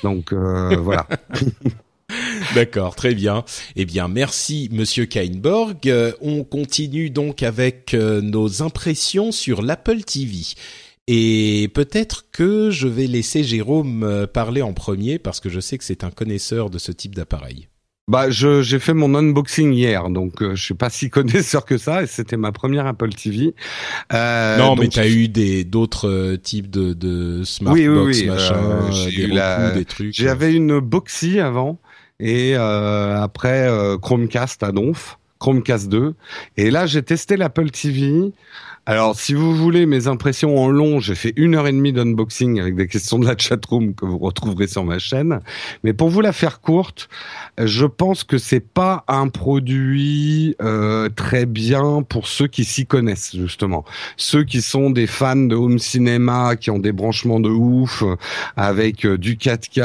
[0.03, 1.07] Donc euh, voilà.
[2.55, 3.45] D'accord, très bien.
[3.77, 5.79] Eh bien, merci Monsieur Kainborg.
[5.87, 10.39] Euh, on continue donc avec euh, nos impressions sur l'Apple TV.
[11.09, 15.79] Et peut-être que je vais laisser Jérôme euh, parler en premier parce que je sais
[15.79, 17.69] que c'est un connaisseur de ce type d'appareil.
[18.09, 21.79] Bah, je j'ai fait mon unboxing hier, donc euh, je suis pas si connaisseur que
[21.79, 23.55] ça, et c'était ma première Apple TV.
[24.13, 28.27] Euh, non, mais t'as eu des d'autres euh, types de, de smartbox, Oui, oui, oui,
[28.27, 30.15] machin, j'ai des eu la- recous, des trucs.
[30.15, 31.79] J'avais une Boxy avant
[32.21, 36.15] et euh, après euh, Chromecast à Donf, Chromecast 2.
[36.57, 38.33] Et là, j'ai testé l'Apple TV.
[38.85, 42.59] Alors, si vous voulez mes impressions en long, j'ai fait une heure et demie d'unboxing
[42.59, 45.39] avec des questions de la chatroom que vous retrouverez sur ma chaîne.
[45.85, 47.09] Mais pour vous la faire courte,
[47.59, 53.37] je pense que c'est pas un produit euh, très bien pour ceux qui s'y connaissent
[53.37, 53.85] justement.
[54.17, 58.17] Ceux qui sont des fans de home cinéma, qui ont des branchements de ouf, euh,
[58.57, 59.81] avec euh, du 4K,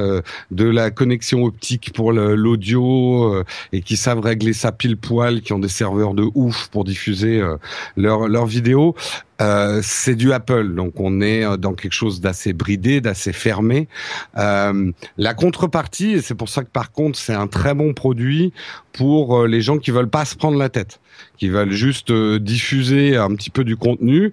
[0.00, 5.40] euh, de la connexion optique pour l'audio euh, et qui savent régler ça pile poil,
[5.40, 7.56] qui ont des serveurs de ouf pour diffuser euh,
[7.96, 8.94] leurs leurs vidéos.
[9.40, 13.88] Euh, c'est du Apple, donc on est euh, dans quelque chose d'assez bridé, d'assez fermé.
[14.36, 18.52] Euh, la contrepartie, et c'est pour ça que par contre c'est un très bon produit
[18.92, 21.00] pour les gens qui veulent pas se prendre la tête,
[21.38, 24.32] qui veulent juste diffuser un petit peu du contenu,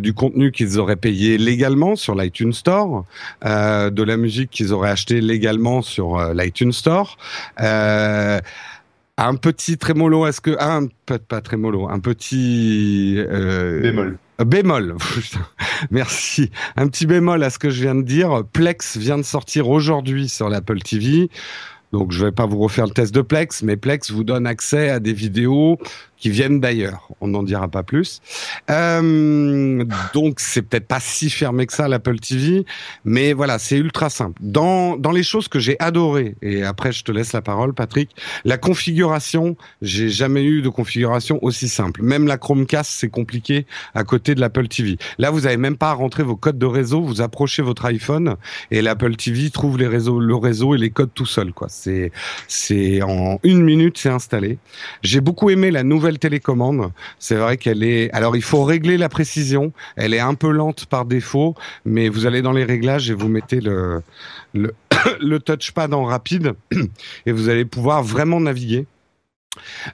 [0.00, 3.04] du contenu qu'ils auraient payé légalement sur l'iTunes Store,
[3.44, 7.18] de la musique qu'ils auraient acheté légalement sur l'iTunes Store.
[9.26, 14.18] Un petit trémolo, est-ce que un pas, pas trémolo, un petit euh, Bémol.
[14.44, 14.96] Bémol,
[15.90, 16.50] merci.
[16.76, 18.42] Un petit bémol à ce que je viens de dire.
[18.52, 21.30] Plex vient de sortir aujourd'hui sur l'Apple TV.
[21.92, 24.88] Donc je vais pas vous refaire le test de Plex, mais Plex vous donne accès
[24.88, 25.78] à des vidéos
[26.22, 27.08] qui viennent d'ailleurs.
[27.20, 28.20] On n'en dira pas plus.
[28.70, 32.64] Euh, donc c'est peut-être pas si fermé que ça l'Apple TV,
[33.04, 34.40] mais voilà, c'est ultra simple.
[34.40, 38.10] Dans dans les choses que j'ai adorées, et après je te laisse la parole, Patrick.
[38.44, 42.02] La configuration, j'ai jamais eu de configuration aussi simple.
[42.02, 44.98] Même la Chromecast, c'est compliqué à côté de l'Apple TV.
[45.18, 48.36] Là, vous avez même pas à rentrer vos codes de réseau, vous approchez votre iPhone
[48.70, 51.66] et l'Apple TV trouve le réseau et les codes tout seul, quoi.
[51.68, 52.12] C'est,
[52.46, 54.58] c'est en une minute, c'est installé.
[55.02, 56.92] J'ai beaucoup aimé la nouvelle télécommande.
[57.18, 59.72] C'est vrai qu'elle est, alors il faut régler la précision.
[59.96, 63.28] Elle est un peu lente par défaut, mais vous allez dans les réglages et vous
[63.28, 64.02] mettez le,
[64.54, 66.54] le, touchpad en rapide
[67.26, 68.86] et vous allez pouvoir vraiment naviguer.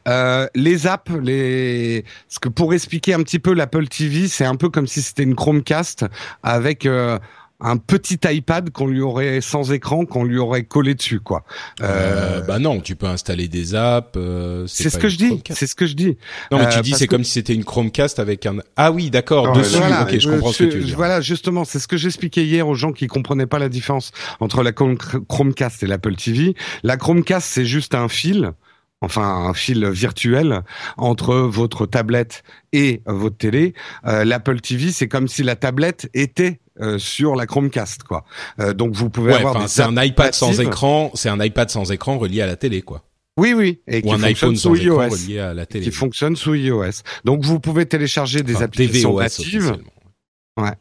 [0.07, 4.55] Euh, les apps, les, ce que pour expliquer un petit peu l'Apple TV, c'est un
[4.55, 6.07] peu comme si c'était une Chromecast
[6.43, 7.19] avec euh,
[7.61, 11.44] un petit iPad qu'on lui aurait sans écran, qu'on lui aurait collé dessus, quoi.
[11.83, 14.12] Euh, bah non, tu peux installer des apps.
[14.16, 15.42] euh, c'est ce que je dis.
[15.51, 16.16] C'est ce que je dis.
[16.53, 18.59] Non, mais Euh, tu dis parce c'est que- comme si c'était une Chromecast avec un.
[18.77, 19.77] Ah oui, d'accord, dessus.
[19.77, 20.97] voilà, ok, je euh, comprends ce que tu veux dire.
[20.97, 24.62] Voilà, justement, c'est ce que j'expliquais hier aux gens qui comprenaient pas la différence entre
[24.62, 24.97] la Chrome-
[25.29, 26.55] Chromecast et l'Apple TV.
[26.85, 28.53] La Chromecast, c'est juste un fil.
[29.01, 30.62] Enfin, un fil virtuel
[30.97, 32.42] entre votre tablette
[32.73, 33.73] et votre télé.
[34.07, 38.25] Euh, L'Apple TV, c'est comme si la tablette était euh, sur la Chromecast, quoi.
[38.61, 41.11] Euh, donc vous pouvez Ouais, avoir c'est un iPad sans écran.
[41.14, 43.05] C'est un iPad sans écran relié à la télé, quoi.
[43.38, 45.85] Oui, oui, et Ou qui un fonctionne iPhone sous iOS, relié à la télé.
[45.85, 47.03] qui fonctionne sous iOS.
[47.25, 49.57] Donc vous pouvez télécharger des applications tvOS natives.
[49.71, 50.73] officiellement.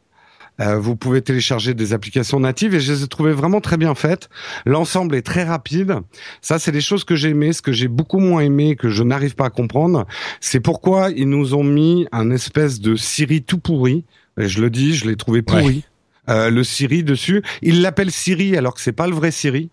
[0.60, 3.94] Euh, vous pouvez télécharger des applications natives et je les ai trouvées vraiment très bien
[3.94, 4.28] faites.
[4.66, 5.94] L'ensemble est très rapide.
[6.42, 7.52] Ça, c'est des choses que j'ai aimées.
[7.52, 10.04] Ce que j'ai beaucoup moins aimé, que je n'arrive pas à comprendre,
[10.40, 14.04] c'est pourquoi ils nous ont mis un espèce de Siri tout pourri.
[14.40, 15.84] Et je le dis, je l'ai trouvé pourri.
[16.28, 17.42] Euh, le Siri dessus.
[17.62, 19.70] Il l'appelle Siri alors que c'est pas le vrai Siri.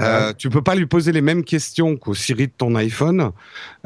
[0.00, 3.30] Euh, tu peux pas lui poser les mêmes questions qu'au Siri de ton iPhone.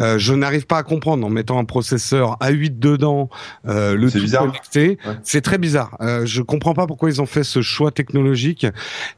[0.00, 3.28] Euh, je n'arrive pas à comprendre en mettant un processeur A8 dedans,
[3.66, 4.98] euh, le tout connecté.
[5.22, 5.96] C'est très bizarre.
[6.00, 8.66] Euh, je comprends pas pourquoi ils ont fait ce choix technologique.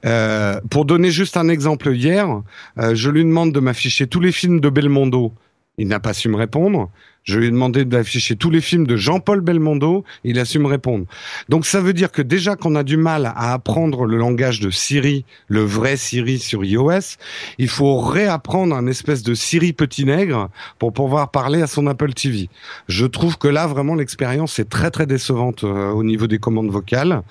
[0.06, 2.42] Euh, pour donner juste un exemple, hier,
[2.78, 5.34] euh, je lui demande de m'afficher tous les films de Belmondo.
[5.78, 6.90] Il n'a pas su me répondre.
[7.28, 10.02] Je lui ai demandé d'afficher tous les films de Jean-Paul Belmondo.
[10.24, 11.04] Il a su me répondre.
[11.50, 14.70] Donc ça veut dire que déjà qu'on a du mal à apprendre le langage de
[14.70, 17.18] Siri, le vrai Siri sur iOS,
[17.58, 22.14] il faut réapprendre un espèce de Siri petit nègre pour pouvoir parler à son Apple
[22.14, 22.48] TV.
[22.88, 26.70] Je trouve que là vraiment l'expérience est très très décevante euh, au niveau des commandes
[26.70, 27.22] vocales.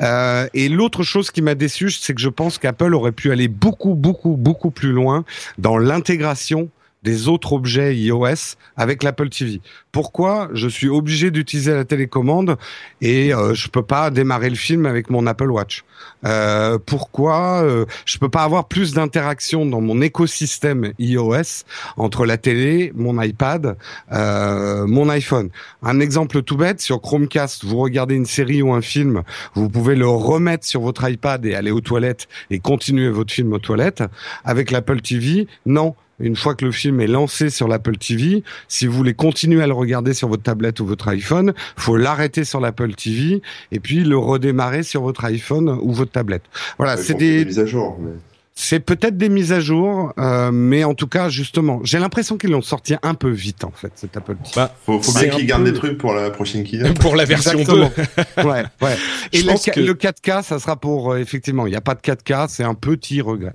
[0.00, 3.48] Euh, et l'autre chose qui m'a déçu, c'est que je pense qu'Apple aurait pu aller
[3.48, 5.26] beaucoup beaucoup beaucoup plus loin
[5.58, 6.70] dans l'intégration
[7.04, 9.60] des autres objets iOS avec l'Apple TV.
[9.92, 12.56] Pourquoi je suis obligé d'utiliser la télécommande
[13.00, 15.84] et euh, je peux pas démarrer le film avec mon Apple Watch
[16.24, 21.64] euh, Pourquoi euh, je peux pas avoir plus d'interaction dans mon écosystème iOS
[21.96, 23.76] entre la télé, mon iPad,
[24.12, 25.50] euh, mon iPhone
[25.82, 29.22] Un exemple tout bête sur Chromecast, vous regardez une série ou un film,
[29.54, 33.52] vous pouvez le remettre sur votre iPad et aller aux toilettes et continuer votre film
[33.52, 34.02] aux toilettes.
[34.44, 38.86] Avec l'Apple TV, non une fois que le film est lancé sur l'Apple TV, si
[38.86, 42.60] vous voulez continuer à le regarder sur votre tablette ou votre iPhone, faut l'arrêter sur
[42.60, 46.44] l'Apple TV et puis le redémarrer sur votre iPhone ou votre tablette.
[46.78, 47.44] Voilà, c'est des...
[47.44, 47.98] mises à jour.
[48.00, 48.12] Mais...
[48.56, 52.50] C'est peut-être des mises à jour, euh, mais en tout cas, justement, j'ai l'impression qu'ils
[52.50, 54.50] l'ont sorti un peu vite, en fait, cet Apple TV.
[54.54, 55.72] Bah, faut, faut bien qu'ils gardent peu...
[55.72, 56.96] des trucs pour la prochaine keynote.
[57.00, 57.90] pour la version Exactement.
[58.38, 58.42] 2.
[58.44, 58.96] ouais, ouais.
[59.32, 59.80] Et le, que...
[59.80, 62.74] le, 4K, ça sera pour, euh, effectivement, il n'y a pas de 4K, c'est un
[62.74, 63.54] petit regret.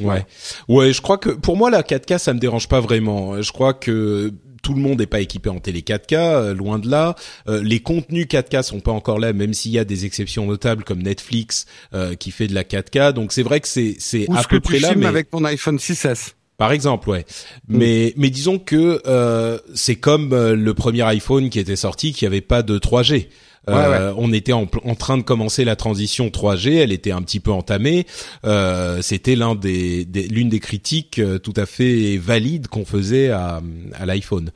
[0.00, 0.26] Ouais.
[0.68, 3.40] ouais, je crois que pour moi la 4K ça me dérange pas vraiment.
[3.40, 4.32] Je crois que
[4.62, 7.14] tout le monde n'est pas équipé en télé 4K, euh, loin de là.
[7.48, 10.84] Euh, les contenus 4K sont pas encore là, même s'il y a des exceptions notables
[10.84, 13.12] comme Netflix euh, qui fait de la 4K.
[13.12, 14.94] Donc c'est vrai que c'est c'est à peu près là.
[14.96, 16.32] Mais avec ton iPhone 6s.
[16.56, 17.24] Par exemple, ouais.
[17.68, 17.78] Mm.
[17.78, 22.42] Mais mais disons que euh, c'est comme le premier iPhone qui était sorti qui avait
[22.42, 23.28] pas de 3G.
[23.68, 27.40] Euh, On était en, en, train de commencer la transition 3G, elle était un petit
[27.40, 28.06] peu entamée.
[28.44, 33.60] Euh, C'était des, des l'une des critiques euh, tout à fait valides qu'on faisait à,
[33.94, 34.50] à l'iPhone.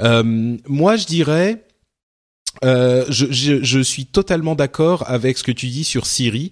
[0.00, 1.62] Euh, moi, je dirais
[2.64, 6.50] euh, je, je, je, suis totalement d'accord avec ce que tu dis sur Siri.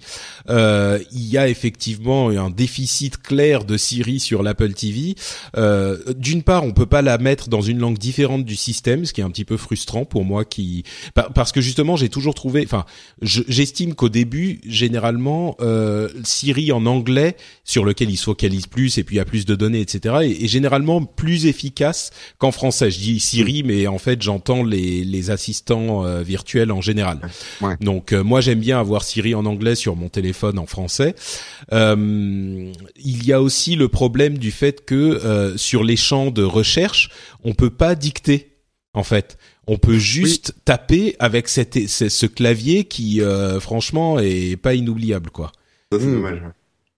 [0.48, 5.14] Euh, il y a effectivement un déficit clair de Siri sur l'Apple TV.
[5.56, 9.12] Euh, D'une part, on peut pas la mettre dans une langue différente du système, ce
[9.12, 10.84] qui est un petit peu frustrant pour moi, qui
[11.34, 12.62] parce que justement j'ai toujours trouvé.
[12.64, 12.84] Enfin,
[13.22, 19.04] j'estime qu'au début, généralement, euh, Siri en anglais, sur lequel il se focalise plus et
[19.04, 22.90] puis il y a plus de données, etc., est, est généralement plus efficace qu'en français.
[22.90, 27.20] Je dis Siri, mais en fait j'entends les, les assistants euh, virtuel en général.
[27.60, 27.76] Ouais.
[27.80, 31.14] Donc euh, moi j'aime bien avoir Siri en anglais sur mon téléphone en français.
[31.72, 36.42] Euh, il y a aussi le problème du fait que euh, sur les champs de
[36.42, 37.10] recherche,
[37.44, 38.56] on peut pas dicter
[38.94, 39.38] en fait.
[39.66, 40.62] On peut juste oui.
[40.64, 43.20] taper avec cette, ce clavier qui
[43.60, 45.52] franchement est pas inoubliable quoi.
[45.92, 46.12] Ça c'est mmh.
[46.12, 46.42] dommage.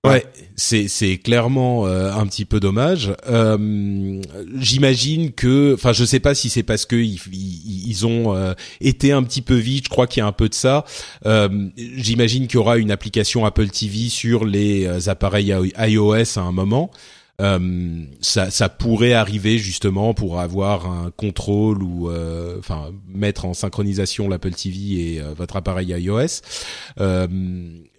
[0.07, 3.12] Ouais, c'est c'est clairement euh, un petit peu dommage.
[3.29, 4.23] Euh,
[4.59, 8.55] J'imagine que, enfin, je sais pas si c'est parce que ils, ils, ils ont euh,
[8.81, 9.85] été un petit peu vite.
[9.85, 10.85] Je crois qu'il y a un peu de ça.
[11.27, 16.40] Euh, J'imagine qu'il y aura une application Apple TV sur les euh, appareils iOS à
[16.40, 16.90] un moment.
[17.40, 23.53] Euh, ça, ça, pourrait arriver justement pour avoir un contrôle ou euh, enfin mettre en
[23.53, 26.40] synchronisation l'Apple TV et euh, votre appareil iOS.
[27.01, 27.27] Euh,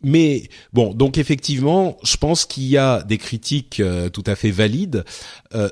[0.02, 4.52] mais bon, donc effectivement, je pense qu'il y a des critiques euh, tout à fait
[4.52, 5.04] valides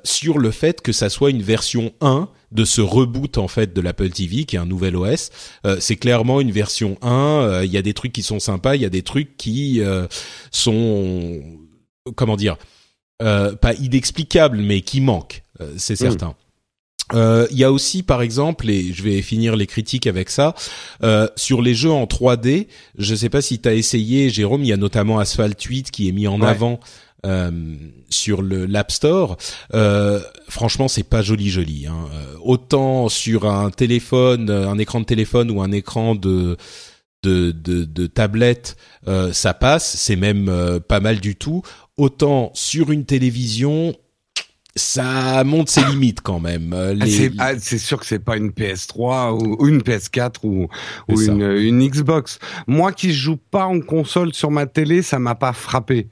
[0.03, 3.81] sur le fait que ça soit une version 1 de ce reboot en fait de
[3.81, 5.31] l'Apple TV qui est un nouvel OS.
[5.79, 7.61] c'est clairement une version 1.
[7.65, 9.81] Il y a des trucs qui sont sympas, il y a des trucs qui
[10.51, 11.41] sont
[12.15, 12.74] comment dire euh,
[13.19, 16.35] pas inexplicable, mais qui manque, euh, c'est certain.
[17.13, 20.55] Il euh, y a aussi, par exemple, et je vais finir les critiques avec ça,
[21.03, 22.67] euh, sur les jeux en 3D.
[22.97, 24.63] Je ne sais pas si tu as essayé, Jérôme.
[24.63, 26.47] Il y a notamment Asphalt 8 qui est mis en ouais.
[26.47, 26.79] avant
[27.23, 27.51] euh,
[28.09, 29.37] sur le l'App Store.
[30.47, 31.85] franchement, c'est pas joli, joli.
[31.85, 32.07] Hein.
[32.41, 36.57] autant sur un téléphone, un écran de téléphone ou un écran de
[37.21, 38.77] de, de, de tablette,
[39.31, 39.95] ça passe.
[39.95, 41.61] C'est même pas mal du tout
[41.97, 43.95] autant sur une télévision
[44.75, 46.73] ça monte ses limites quand même.
[46.73, 47.05] Euh, ah.
[47.39, 50.67] Ah, c'est sûr que c'est pas une PS3 ou une PS4 ou,
[51.07, 52.39] ou une, une, Xbox.
[52.67, 56.07] Moi qui joue pas en console sur ma télé, ça m'a pas frappé.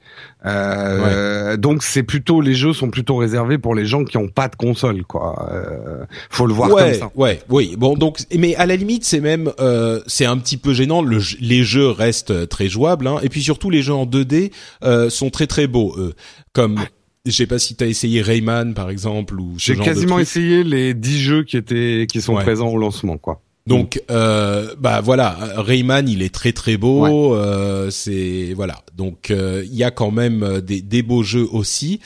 [0.46, 4.48] Euh, Donc c'est plutôt les jeux sont plutôt réservés pour les gens qui ont pas
[4.48, 5.48] de console, quoi.
[5.50, 7.10] Euh, faut le voir comme ça.
[7.14, 7.74] Ouais, oui.
[7.78, 11.02] Bon, donc, mais à la limite, c'est même, euh, c'est un petit peu gênant.
[11.02, 14.52] Le, les jeux restent très jouables, hein, et puis surtout les jeux en 2D
[14.84, 16.14] euh, sont très très beaux, eux.
[16.52, 16.78] Comme
[17.26, 20.94] je sais pas si tu as essayé Rayman par exemple ou J'ai quasiment essayé les
[20.94, 23.40] 10 jeux qui étaient qui sont présents au lancement quoi.
[23.66, 28.82] Donc euh, bah voilà, Rayman il est très très beau, euh, c'est voilà.
[28.94, 32.00] Donc euh, il y a quand même euh, des, des beaux jeux aussi.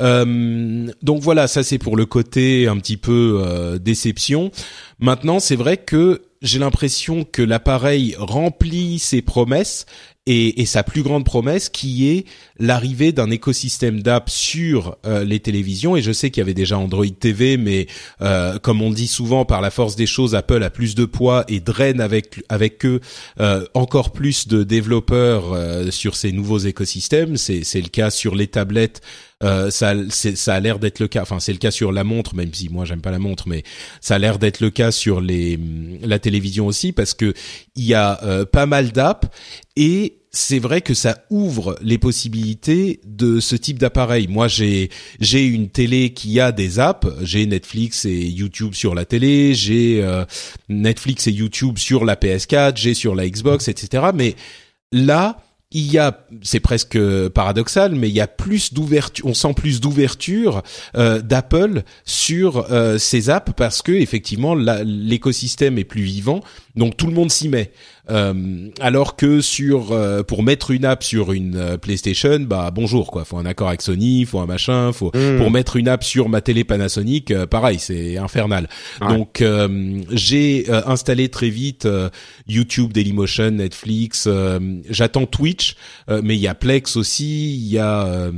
[0.00, 4.50] Euh, donc voilà, ça c'est pour le côté un petit peu euh, déception.
[4.98, 9.84] Maintenant, c'est vrai que j'ai l'impression que l'appareil remplit ses promesses
[10.26, 12.24] et, sa plus grande promesse qui est
[12.58, 15.96] l'arrivée d'un écosystème d'app sur euh, les télévisions.
[15.96, 17.86] Et je sais qu'il y avait déjà Android TV mais
[18.22, 21.44] euh, comme on dit souvent par la force des choses Apple a plus de poids
[21.48, 23.00] et draine avec avec eux
[23.40, 25.54] euh, encore plus de développeurs
[25.92, 27.36] sur ces nouveaux écosystèmes.
[27.36, 29.02] C'est c'est le cas sur les tablettes
[29.42, 31.22] euh, ça, ça a l'air d'être le cas.
[31.22, 33.62] Enfin, c'est le cas sur la montre, même si moi j'aime pas la montre, mais
[34.00, 35.58] ça a l'air d'être le cas sur les
[36.02, 37.34] la télévision aussi, parce que
[37.76, 39.28] il y a euh, pas mal d'apps
[39.76, 44.26] et c'est vrai que ça ouvre les possibilités de ce type d'appareil.
[44.28, 47.06] Moi, j'ai j'ai une télé qui a des apps.
[47.22, 49.54] J'ai Netflix et YouTube sur la télé.
[49.54, 50.24] J'ai euh,
[50.68, 52.76] Netflix et YouTube sur la PS4.
[52.76, 54.06] J'ai sur la Xbox, etc.
[54.12, 54.34] Mais
[54.90, 55.43] là,
[55.74, 56.98] il y a, c'est presque
[57.30, 60.62] paradoxal, mais il y a plus d'ouverture, on sent plus d'ouverture
[60.96, 66.40] euh, d'Apple sur euh, ces apps parce que effectivement l'écosystème est plus vivant,
[66.76, 67.72] donc tout le monde s'y met.
[68.10, 73.10] Euh, alors que sur euh, pour mettre une app sur une euh, PlayStation, bah bonjour
[73.10, 75.38] quoi, faut un accord avec Sony, faut un machin, faut hmm.
[75.38, 78.68] pour mettre une app sur ma télé Panasonic, pareil, c'est infernal.
[79.00, 79.42] Donc
[80.10, 81.88] j'ai installé très vite
[82.46, 84.28] YouTube, Dailymotion, Netflix,
[84.88, 85.76] j'attends Twitch,
[86.08, 88.30] mais il y a Plex aussi, il y a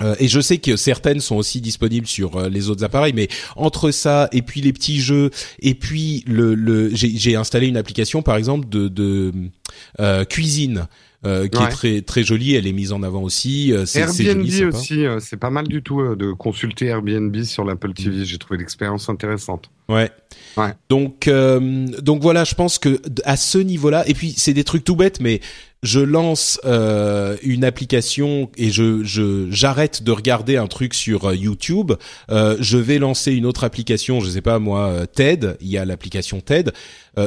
[0.00, 3.28] euh, et je sais que certaines sont aussi disponibles sur euh, les autres appareils, mais
[3.56, 5.30] entre ça et puis les petits jeux
[5.60, 9.32] et puis le, le j'ai installé une application par exemple de, de
[10.00, 10.86] euh, cuisine.
[11.26, 13.72] Euh, qui est très très jolie, elle est mise en avant aussi.
[13.86, 18.26] c'est Airbnb joli, aussi, c'est pas mal du tout de consulter Airbnb sur l'Apple TV.
[18.26, 19.70] J'ai trouvé l'expérience intéressante.
[19.88, 20.10] Ouais.
[20.58, 20.74] ouais.
[20.90, 21.26] Donc
[22.02, 25.22] donc voilà, je pense que à ce niveau-là, et puis c'est des trucs tout bêtes,
[25.22, 25.40] mais
[25.84, 29.02] je lance euh, une application et je
[29.50, 31.92] j'arrête de regarder un truc sur euh, YouTube,
[32.30, 35.84] euh, je vais lancer une autre application, je sais pas moi, TED, il y a
[35.84, 36.72] l'application TED.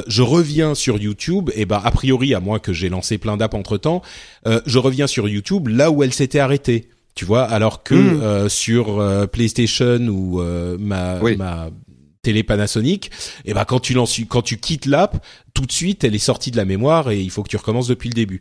[0.06, 1.50] je reviens sur YouTube.
[1.54, 4.02] Et bah a priori à moins que j'ai lancé plein d'apps entre temps,
[4.44, 6.88] je reviens sur YouTube là où elle s'était arrêtée.
[7.14, 8.48] Tu vois alors que hmm.
[8.48, 10.42] sur PlayStation ou
[10.78, 11.70] ma ma
[12.22, 16.04] télé Panasonic, et eh ben quand tu lances, quand tu quittes l'app, tout de suite
[16.04, 18.40] elle est sortie de la mémoire et il faut que tu recommences depuis le début.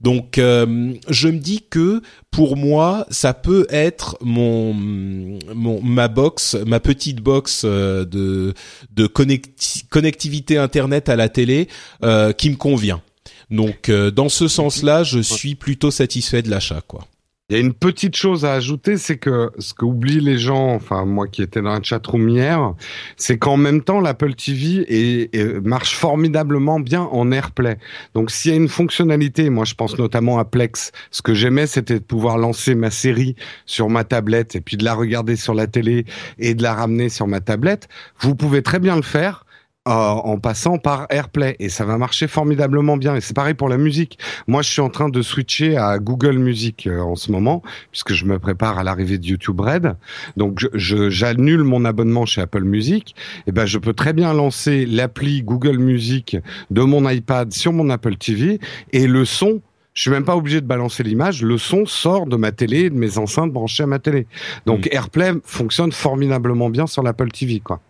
[0.00, 6.56] Donc euh, je me dis que pour moi ça peut être mon mon ma box,
[6.66, 8.54] ma petite box euh, de
[8.92, 11.68] de connectivité internet à la télé
[12.02, 13.02] euh, qui me convient.
[13.50, 17.06] Donc dans ce sens-là, je suis plutôt satisfait de l'achat quoi.
[17.48, 20.74] Il y a une petite chose à ajouter, c'est que ce que oublient les gens,
[20.74, 22.74] enfin moi qui étais dans la chatroom hier,
[23.16, 25.30] c'est qu'en même temps l'Apple TV
[25.62, 27.78] marche formidablement bien en AirPlay.
[28.14, 31.68] Donc s'il y a une fonctionnalité, moi je pense notamment à Plex, ce que j'aimais
[31.68, 35.54] c'était de pouvoir lancer ma série sur ma tablette et puis de la regarder sur
[35.54, 36.04] la télé
[36.40, 37.86] et de la ramener sur ma tablette.
[38.18, 39.45] Vous pouvez très bien le faire
[39.86, 43.68] euh, en passant par AirPlay et ça va marcher formidablement bien et c'est pareil pour
[43.68, 44.18] la musique.
[44.48, 48.12] Moi, je suis en train de switcher à Google Music euh, en ce moment puisque
[48.12, 49.96] je me prépare à l'arrivée de YouTube Red.
[50.36, 53.14] Donc je j'annule mon abonnement chez Apple Music
[53.46, 56.36] et ben je peux très bien lancer l'appli Google Music
[56.70, 58.58] de mon iPad sur mon Apple TV
[58.92, 59.62] et le son
[59.94, 62.94] je suis même pas obligé de balancer l'image, le son sort de ma télé, de
[62.94, 64.26] mes enceintes branchées à ma télé.
[64.66, 64.88] Donc mmh.
[64.92, 67.80] AirPlay fonctionne formidablement bien sur l'Apple TV quoi.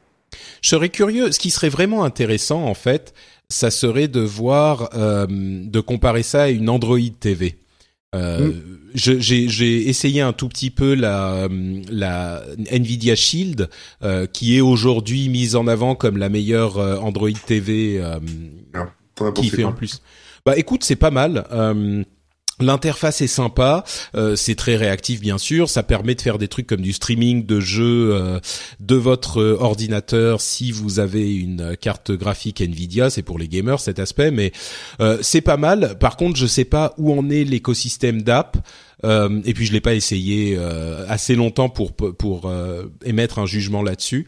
[0.63, 1.33] Je serais curieux.
[1.33, 3.15] Ce qui serait vraiment intéressant, en fait,
[3.49, 7.57] ça serait de voir, euh, de comparer ça à une Android TV.
[8.15, 8.77] Euh, mm.
[8.95, 11.49] J'ai essayé un tout petit peu la,
[11.91, 13.69] la Nvidia Shield,
[14.03, 18.19] euh, qui est aujourd'hui mise en avant comme la meilleure euh, Android TV euh,
[18.73, 20.01] ah, qui fait en plus.
[20.47, 21.45] Bah écoute, c'est pas mal.
[22.59, 26.67] L'interface est sympa, euh, c'est très réactif bien sûr, ça permet de faire des trucs
[26.67, 28.41] comme du streaming de jeux euh,
[28.81, 33.99] de votre ordinateur si vous avez une carte graphique Nvidia, c'est pour les gamers cet
[33.99, 34.53] aspect, mais
[35.01, 35.99] euh, c'est pas mal.
[35.99, 38.57] Par contre, je sais pas où en est l'écosystème d'app.
[39.05, 40.59] et puis je l'ai pas essayé
[41.09, 42.51] assez longtemps pour pour
[43.05, 44.27] émettre un jugement là-dessus.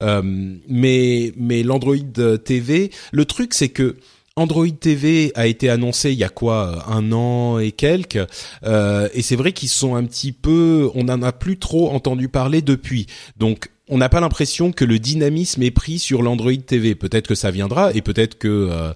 [0.00, 1.96] mais mais l'Android
[2.44, 3.96] TV, le truc c'est que
[4.36, 8.18] Android TV a été annoncé il y a quoi un an et quelques
[8.64, 12.28] euh, et c'est vrai qu'ils sont un petit peu on n'en a plus trop entendu
[12.28, 13.06] parler depuis.
[13.36, 17.36] Donc on n'a pas l'impression que le dynamisme est pris sur l'Android TV peut-être que
[17.36, 18.92] ça viendra et peut-être que euh,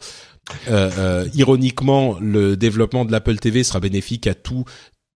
[0.68, 4.64] euh, euh ironiquement le développement de l'Apple TV sera bénéfique à tout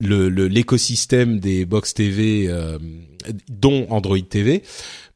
[0.01, 2.79] l'écosystème le, des box TV euh,
[3.49, 4.63] dont Android TV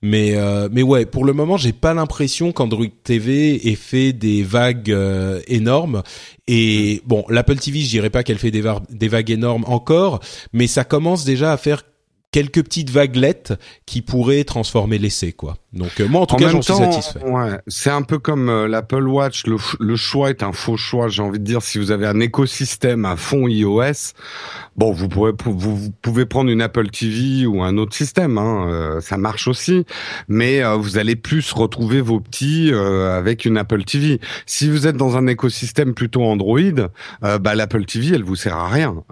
[0.05, 4.43] mais euh, mais ouais, pour le moment, j'ai pas l'impression qu'Android TV ait fait des
[4.43, 6.03] vagues euh, énormes.
[6.47, 10.21] Et bon, l'Apple TV, je dirais pas qu'elle fait des, des vagues énormes encore,
[10.53, 11.85] mais ça commence déjà à faire
[12.35, 13.53] quelques petites vaguelettes
[13.87, 15.57] qui pourraient transformer l'essai, quoi.
[15.73, 17.23] Donc euh, moi, en tout cas, j'en suis satisfait.
[17.25, 19.47] Ouais, c'est un peu comme euh, l'Apple Watch.
[19.47, 21.07] Le, le, choix est un faux choix.
[21.07, 24.15] J'ai envie de dire, si vous avez un écosystème à fond iOS,
[24.77, 25.09] bon, vous,
[26.03, 28.37] pouvez prendre une Apple TV ou un autre système.
[28.37, 29.85] Hein, euh, ça marche aussi,
[30.27, 34.21] mais vous allez plus retrouver vos petits avec une Apple TV.
[34.47, 36.59] Si vous êtes dans un écosystème plutôt Android,
[37.21, 39.05] bah l'Apple TV, elle vous sert à rien.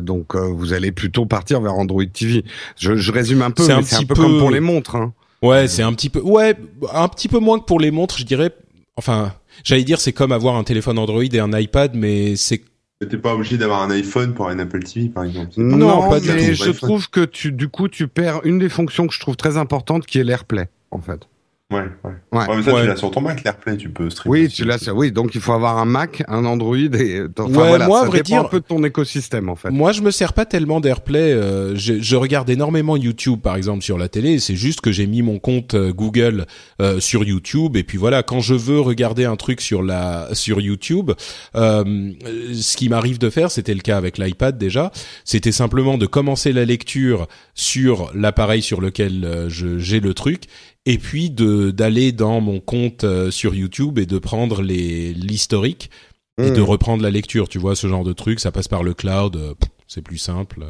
[0.00, 2.31] donc vous allez plutôt partir vers Android TV
[2.76, 4.96] je, résume un peu, c'est un peu, comme pour les montres.
[4.96, 5.12] Hein.
[5.42, 6.54] Ouais, c'est un petit peu, ouais,
[6.92, 8.50] un petit peu moins que pour les montres, je dirais.
[8.96, 9.32] Enfin,
[9.64, 12.62] j'allais dire, c'est comme avoir un téléphone Android et un iPad, mais c'est
[13.08, 15.50] T'es pas obligé d'avoir un iPhone pour un Apple TV, par exemple.
[15.56, 19.14] Non, pas mais je trouve que tu, du coup, tu perds une des fonctions que
[19.14, 21.26] je trouve très importante, qui est l'AirPlay, en fait.
[21.72, 22.12] Ouais, ouais.
[22.32, 22.56] ouais.
[22.56, 24.40] mais ça, tu l'as sur ton Mac, l'AirPlay, tu peux streamer.
[24.40, 27.48] Oui, tu l'as sur, oui, donc il faut avoir un Mac, un Android et, enfin,
[27.50, 29.70] voilà, moi, ça vrai dépend dire, un peu de ton écosystème, en fait.
[29.70, 33.82] Moi, je me sers pas tellement d'AirPlay, euh, je, je, regarde énormément YouTube, par exemple,
[33.82, 36.46] sur la télé, c'est juste que j'ai mis mon compte euh, Google
[36.80, 40.60] euh, sur YouTube, et puis voilà, quand je veux regarder un truc sur la, sur
[40.60, 41.12] YouTube,
[41.54, 42.12] euh,
[42.54, 44.92] ce qui m'arrive de faire, c'était le cas avec l'iPad déjà,
[45.24, 50.44] c'était simplement de commencer la lecture sur l'appareil sur lequel euh, j'ai le truc,
[50.84, 55.90] et puis de d'aller dans mon compte euh, sur YouTube et de prendre les l'historique
[56.38, 56.64] et de hmm.
[56.64, 57.48] reprendre la lecture.
[57.48, 59.54] Tu vois ce genre de truc, ça passe par le cloud, euh,
[59.86, 60.64] c'est plus simple.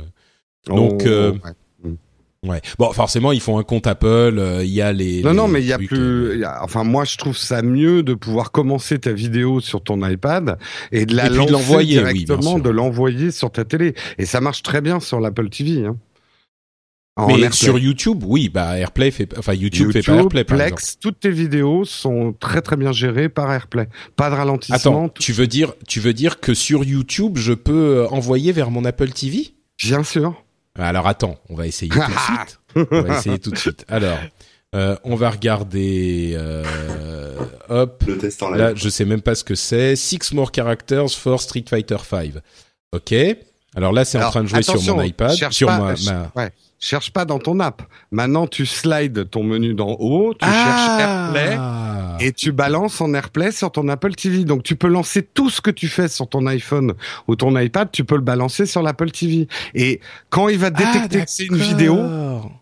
[0.67, 1.33] Donc oh, euh,
[1.83, 2.49] hmm.
[2.49, 2.61] ouais.
[2.79, 4.61] Bon, forcément, ils font un compte Apple.
[4.63, 5.23] Il y a les.
[5.23, 6.45] Non, non, mais il y a plus.
[6.61, 10.59] enfin, moi, je trouve ça mieux de pouvoir commencer ta vidéo sur ton iPad
[10.91, 13.95] et de la lancer directement, de l'envoyer sur ta télé.
[14.19, 15.87] Et ça marche très bien sur l'Apple TV.
[15.87, 15.97] Hein
[17.19, 20.45] mais sur YouTube, oui, bah AirPlay fait, enfin YouTube, fait pas AirPlay.
[20.45, 23.89] Par Plex, toutes tes vidéos sont très très bien gérées par AirPlay.
[24.17, 24.77] Pas de ralentissement.
[24.77, 28.71] Attends, tu veux dire, tu veux dire que sur YouTube, je peux euh, envoyer vers
[28.71, 30.43] mon Apple TV Bien sûr.
[30.79, 32.89] Alors attends, on va essayer tout de suite.
[32.91, 33.85] On va essayer tout de suite.
[33.89, 34.19] Alors,
[34.75, 36.33] euh, on va regarder.
[36.35, 36.65] Euh,
[37.69, 38.05] hop.
[38.07, 38.59] Le test en live.
[38.59, 39.97] Là, je sais même pas ce que c'est.
[39.97, 42.35] Six more characters for Street Fighter 5.
[42.93, 43.15] Ok.
[43.75, 46.33] Alors là, c'est en train de jouer sur mon iPad, sur ma, ma...
[46.37, 46.53] Ouais
[46.83, 47.83] cherche pas dans ton app.
[48.11, 51.31] Maintenant, tu slides ton menu d'en haut, tu cherches ah.
[51.33, 54.45] AirPlay et tu balances en AirPlay sur ton Apple TV.
[54.45, 56.95] Donc, tu peux lancer tout ce que tu fais sur ton iPhone
[57.29, 59.47] ou ton iPad, tu peux le balancer sur l'Apple TV.
[59.75, 61.99] Et quand il va ah, détecter que c'est une vidéo,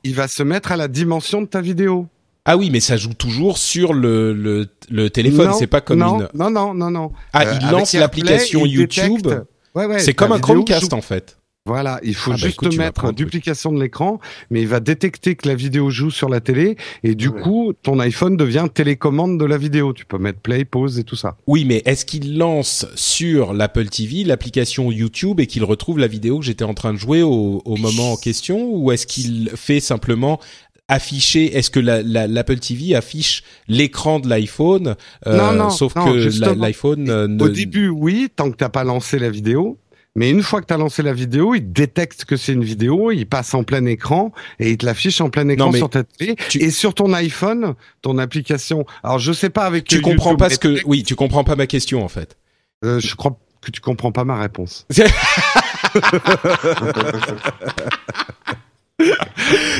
[0.04, 2.06] il va se mettre à la dimension de ta vidéo.
[2.44, 6.20] Ah oui, mais ça joue toujours sur le, le, le téléphone, c'est pas comme non,
[6.20, 6.28] une...
[6.34, 7.12] Non, non, non, non.
[7.32, 9.26] Ah, il euh, lance l'application YouTube.
[9.74, 11.39] Ouais, ouais, c'est comme un Chromecast en fait.
[11.66, 15.46] Voilà, il faut ah bah juste mettre duplication de l'écran, mais il va détecter que
[15.46, 19.58] la vidéo joue sur la télé et du coup, ton iPhone devient télécommande de la
[19.58, 19.92] vidéo.
[19.92, 21.36] Tu peux mettre play, pause et tout ça.
[21.46, 26.38] Oui, mais est-ce qu'il lance sur l'Apple TV l'application YouTube et qu'il retrouve la vidéo
[26.38, 30.40] que j'étais en train de jouer au, moment en question ou est-ce qu'il fait simplement
[30.88, 34.96] afficher Est-ce que l'Apple TV affiche l'écran de l'iPhone
[35.26, 35.70] euh, Non, non.
[35.70, 37.10] Sauf que l'iPhone.
[37.10, 39.78] Euh, Au début, oui, tant que t'as pas lancé la vidéo.
[40.16, 43.12] Mais une fois que tu as lancé la vidéo, il détecte que c'est une vidéo,
[43.12, 46.34] il passe en plein écran et il te l'affiche en plein écran sur ta télé.
[46.54, 48.84] Et sur ton iPhone, ton application.
[49.04, 49.84] Alors je sais pas avec.
[49.84, 50.80] Tu comprends pas ce que.
[50.84, 52.36] Oui, tu comprends pas ma question en fait.
[52.84, 54.86] Euh, je crois que tu comprends pas ma réponse.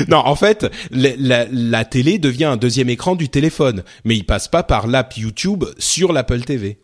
[0.07, 4.47] non, en fait, la, la, télé devient un deuxième écran du téléphone, mais il passe
[4.47, 6.79] pas par l'app YouTube sur l'Apple TV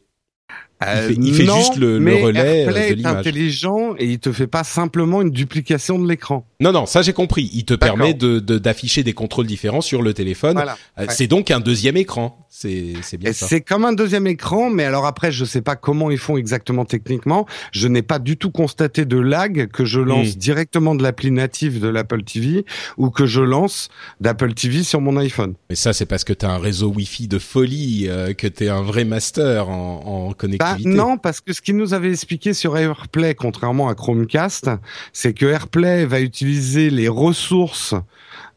[0.81, 3.15] il fait, juste le, le relais euh, de l'image.
[3.15, 6.45] est intelligent et il te fait pas simplement une duplication de l'écran.
[6.59, 7.49] Non, non, ça j'ai compris.
[7.53, 10.63] Il te permet de d'afficher des contrôles différents sur le téléphone.
[10.99, 12.46] Euh, c'est donc un deuxième écran.
[12.59, 13.45] C'est bien ça.
[13.47, 16.85] c'est comme un deuxième écran, mais alors après, je sais pas comment ils font exactement
[16.85, 17.45] techniquement.
[17.71, 20.39] Je n'ai pas du tout constaté de lag que je lance Hmm.
[20.39, 22.65] directement de l'appli native de l'Apple TV
[22.97, 23.89] ou que je lance
[24.21, 25.53] d'Apple TV sur mon iPhone.
[25.69, 28.81] Mais ça, c'est parce que t'as un réseau Wi-Fi de folie, euh, que t'es un
[28.81, 30.89] vrai master en, en Bah, connectivité.
[30.89, 34.69] non, parce que ce qu'ils nous avait expliqué sur AirPlay, contrairement à Chromecast,
[35.13, 37.93] c'est que AirPlay va utiliser les ressources.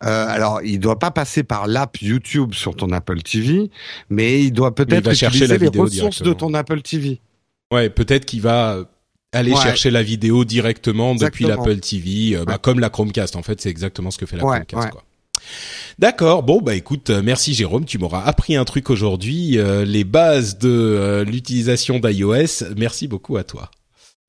[0.05, 3.71] Euh, alors, il doit pas passer par l'app YouTube sur ton Apple TV,
[4.09, 7.21] mais il doit peut-être chercher la les ressources de ton Apple TV.
[7.73, 8.79] Ouais, peut-être qu'il va
[9.33, 9.61] aller Ouais.
[9.63, 12.59] chercher la vidéo directement depuis l'Apple TV, euh, bah, Ouais.
[12.61, 13.37] comme la Chromecast.
[13.37, 14.91] En fait, c'est exactement ce que fait la Ouais, Chromecast.
[14.93, 15.05] Quoi.
[15.99, 16.43] D'accord.
[16.43, 20.59] Bon, bah écoute, euh, merci Jérôme, tu m'auras appris un truc aujourd'hui, euh, les bases
[20.59, 22.65] de euh, l'utilisation d'iOS.
[22.77, 23.71] Merci beaucoup à toi.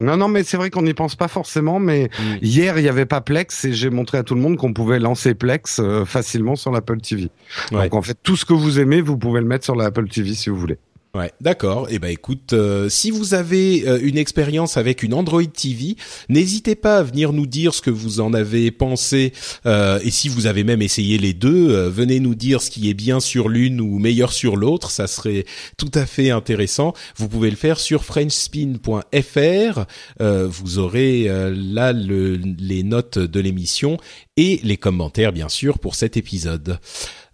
[0.01, 2.37] Non, non, mais c'est vrai qu'on n'y pense pas forcément, mais Mm.
[2.41, 4.99] hier, il n'y avait pas Plex et j'ai montré à tout le monde qu'on pouvait
[4.99, 7.29] lancer Plex euh, facilement sur l'Apple TV.
[7.71, 7.83] Ouais.
[7.83, 10.33] Donc, en fait, tout ce que vous aimez, vous pouvez le mettre sur l'Apple TV
[10.33, 10.77] si vous voulez.
[11.13, 11.87] Ouais, d'accord.
[11.91, 15.97] Eh ben écoute, euh, si vous avez euh, une expérience avec une Android TV,
[16.29, 19.33] n'hésitez pas à venir nous dire ce que vous en avez pensé
[19.65, 22.89] euh, et si vous avez même essayé les deux, euh, venez nous dire ce qui
[22.89, 25.43] est bien sur l'une ou meilleur sur l'autre, ça serait
[25.75, 26.93] tout à fait intéressant.
[27.17, 29.85] Vous pouvez le faire sur frenchspin.fr.
[30.21, 33.97] Euh, vous aurez euh, là le- les notes de l'émission
[34.37, 36.79] et les commentaires bien sûr pour cet épisode.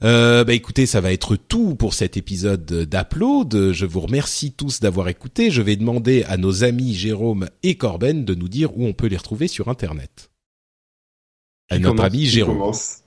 [0.03, 3.71] Euh, bah écoutez, ça va être tout pour cet épisode d'Upload.
[3.71, 5.49] Je vous remercie tous d'avoir écouté.
[5.49, 9.07] Je vais demander à nos amis Jérôme et Corben de nous dire où on peut
[9.07, 10.29] les retrouver sur Internet.
[11.69, 12.57] À notre ami Jérôme.
[12.57, 13.01] commence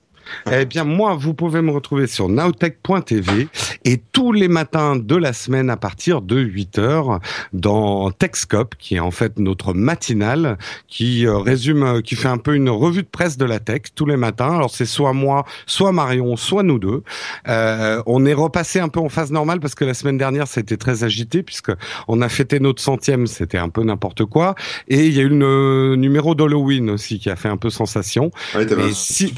[0.51, 3.49] Eh bien, moi, vous pouvez me retrouver sur nowtech.tv
[3.85, 7.21] et tous les matins de la semaine à partir de 8 heures
[7.53, 10.59] dans Techscope, qui est en fait notre matinale,
[10.89, 13.83] qui euh, résume, euh, qui fait un peu une revue de presse de la tech
[13.95, 14.55] tous les matins.
[14.55, 17.03] Alors, c'est soit moi, soit Marion, soit nous deux.
[17.49, 20.77] Euh, on est repassé un peu en phase normale parce que la semaine dernière, c'était
[20.77, 21.73] très agité puisque
[22.09, 24.55] on a fêté notre centième, c'était un peu n'importe quoi.
[24.89, 28.31] Et il y a eu le numéro d'Halloween aussi qui a fait un peu sensation.
[28.55, 29.29] Ouais, un si-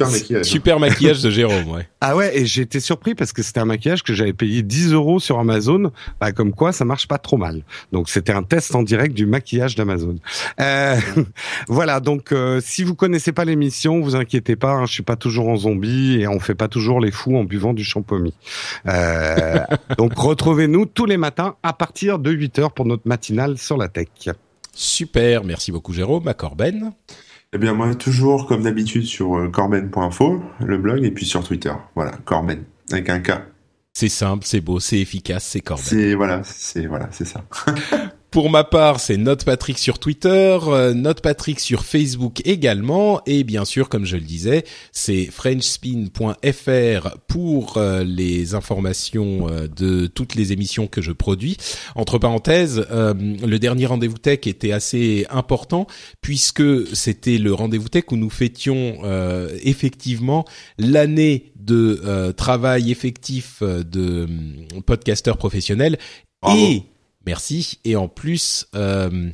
[0.44, 0.71] super.
[0.72, 1.86] Super maquillage de Jérôme, ouais.
[2.00, 4.92] Ah ouais, et j'ai été surpris parce que c'était un maquillage que j'avais payé 10
[4.92, 5.92] euros sur Amazon.
[6.18, 7.62] Bah, comme quoi, ça marche pas trop mal.
[7.92, 10.16] Donc, c'était un test en direct du maquillage d'Amazon.
[10.60, 10.96] Euh,
[11.68, 15.16] voilà, donc euh, si vous connaissez pas l'émission, vous inquiétez pas, hein, je suis pas
[15.16, 18.34] toujours en zombie et on fait pas toujours les fous en buvant du champomis.
[18.88, 19.58] Euh,
[19.98, 23.88] donc, retrouvez-nous tous les matins à partir de 8 heures pour notre matinale sur la
[23.88, 24.08] tech.
[24.74, 26.26] Super, merci beaucoup Jérôme.
[26.28, 26.92] À Corben.
[27.54, 31.72] Eh bien, moi, toujours, comme d'habitude, sur euh, corben.info, le blog, et puis sur Twitter.
[31.94, 33.32] Voilà, Corben, avec un K.
[33.92, 35.84] C'est simple, c'est beau, c'est efficace, c'est Corben.
[35.84, 37.44] C'est, voilà, c'est, voilà, c'est ça.
[38.32, 43.44] Pour ma part, c'est Note Patrick sur Twitter, euh, Note Patrick sur Facebook également, et
[43.44, 50.34] bien sûr, comme je le disais, c'est frenchspin.fr pour euh, les informations euh, de toutes
[50.34, 51.58] les émissions que je produis.
[51.94, 55.86] Entre parenthèses, le dernier rendez-vous tech était assez important
[56.22, 60.46] puisque c'était le rendez-vous tech où nous fêtions euh, effectivement
[60.78, 65.98] l'année de travail effectif de euh, podcasteur professionnel
[66.40, 66.58] Bravo.
[66.58, 66.82] et
[67.26, 67.78] Merci.
[67.84, 69.30] Et en plus, euh,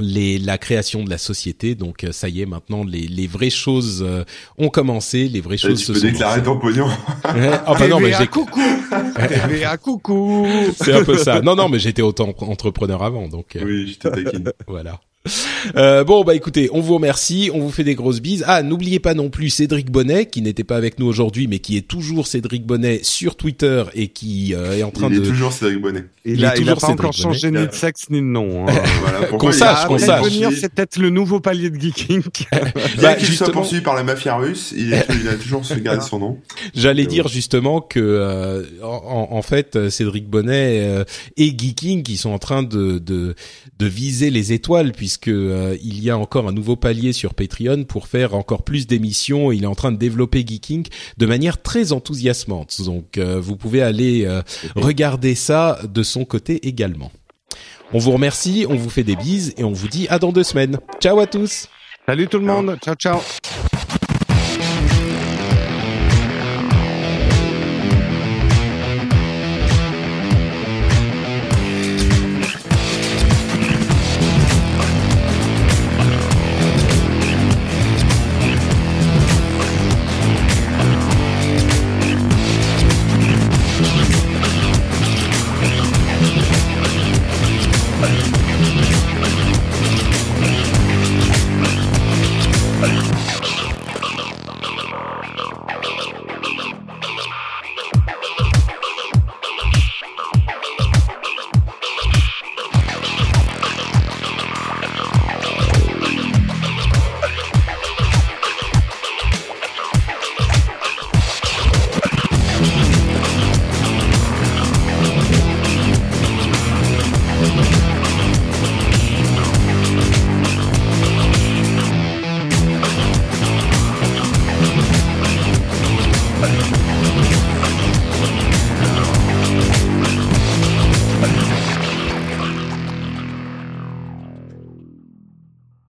[0.00, 1.74] les, la création de la société.
[1.74, 4.24] Donc euh, ça y est, maintenant les, les vraies choses euh,
[4.58, 6.06] ont commencé, les vraies Et choses tu se peux sont.
[6.06, 6.86] déclarer ton pognon.
[6.86, 7.50] Ouais.
[7.66, 8.26] Ah bah non, mais j'ai.
[8.26, 8.60] coucou
[9.16, 10.46] TVA, coucou
[10.76, 11.40] C'est un peu ça.
[11.42, 14.50] Non, non, mais j'étais autant entrepreneur avant, donc euh, Oui, je te taquine.
[14.66, 15.00] voilà.
[15.76, 18.44] Euh, bon bah écoutez, on vous remercie, on vous fait des grosses bises.
[18.46, 21.78] Ah, n'oubliez pas non plus Cédric Bonnet qui n'était pas avec nous aujourd'hui, mais qui
[21.78, 25.24] est toujours Cédric Bonnet sur Twitter et qui euh, est en train Il est de
[25.24, 26.04] toujours Cédric Bonnet.
[26.26, 27.22] Il, Il est a, il a toujours pas Cédric encore Bonnet.
[27.38, 28.68] changé ni de sexe ni de nom.
[28.68, 28.74] Hein.
[29.00, 30.26] Voilà, Qu'on il sache, qu'on il sache.
[30.60, 32.22] c'est peut-être le nouveau palier de geeking.
[33.00, 35.80] Bah, qu'il soit justement- poursuivi par la mafia russe, il, est- il a toujours su
[35.80, 36.38] garder son nom.
[36.74, 41.04] J'allais dire justement que euh, en, en fait euh, Cédric Bonnet euh,
[41.38, 43.34] et Geeking qui sont en train de de,
[43.78, 47.84] de viser les étoiles puisque euh, il y a encore un nouveau palier sur Patreon
[47.84, 49.52] pour faire encore plus d'émissions.
[49.52, 50.86] Il est en train de développer Geeking
[51.16, 52.80] de manière très enthousiasmante.
[52.82, 54.42] Donc euh, vous pouvez aller euh,
[54.74, 57.12] regarder ça de son côté également.
[57.92, 60.42] On vous remercie, on vous fait des bises et on vous dit à dans deux
[60.42, 60.78] semaines.
[61.00, 61.68] Ciao à tous.
[62.06, 62.76] Salut tout le monde.
[62.82, 63.20] Ciao, ciao.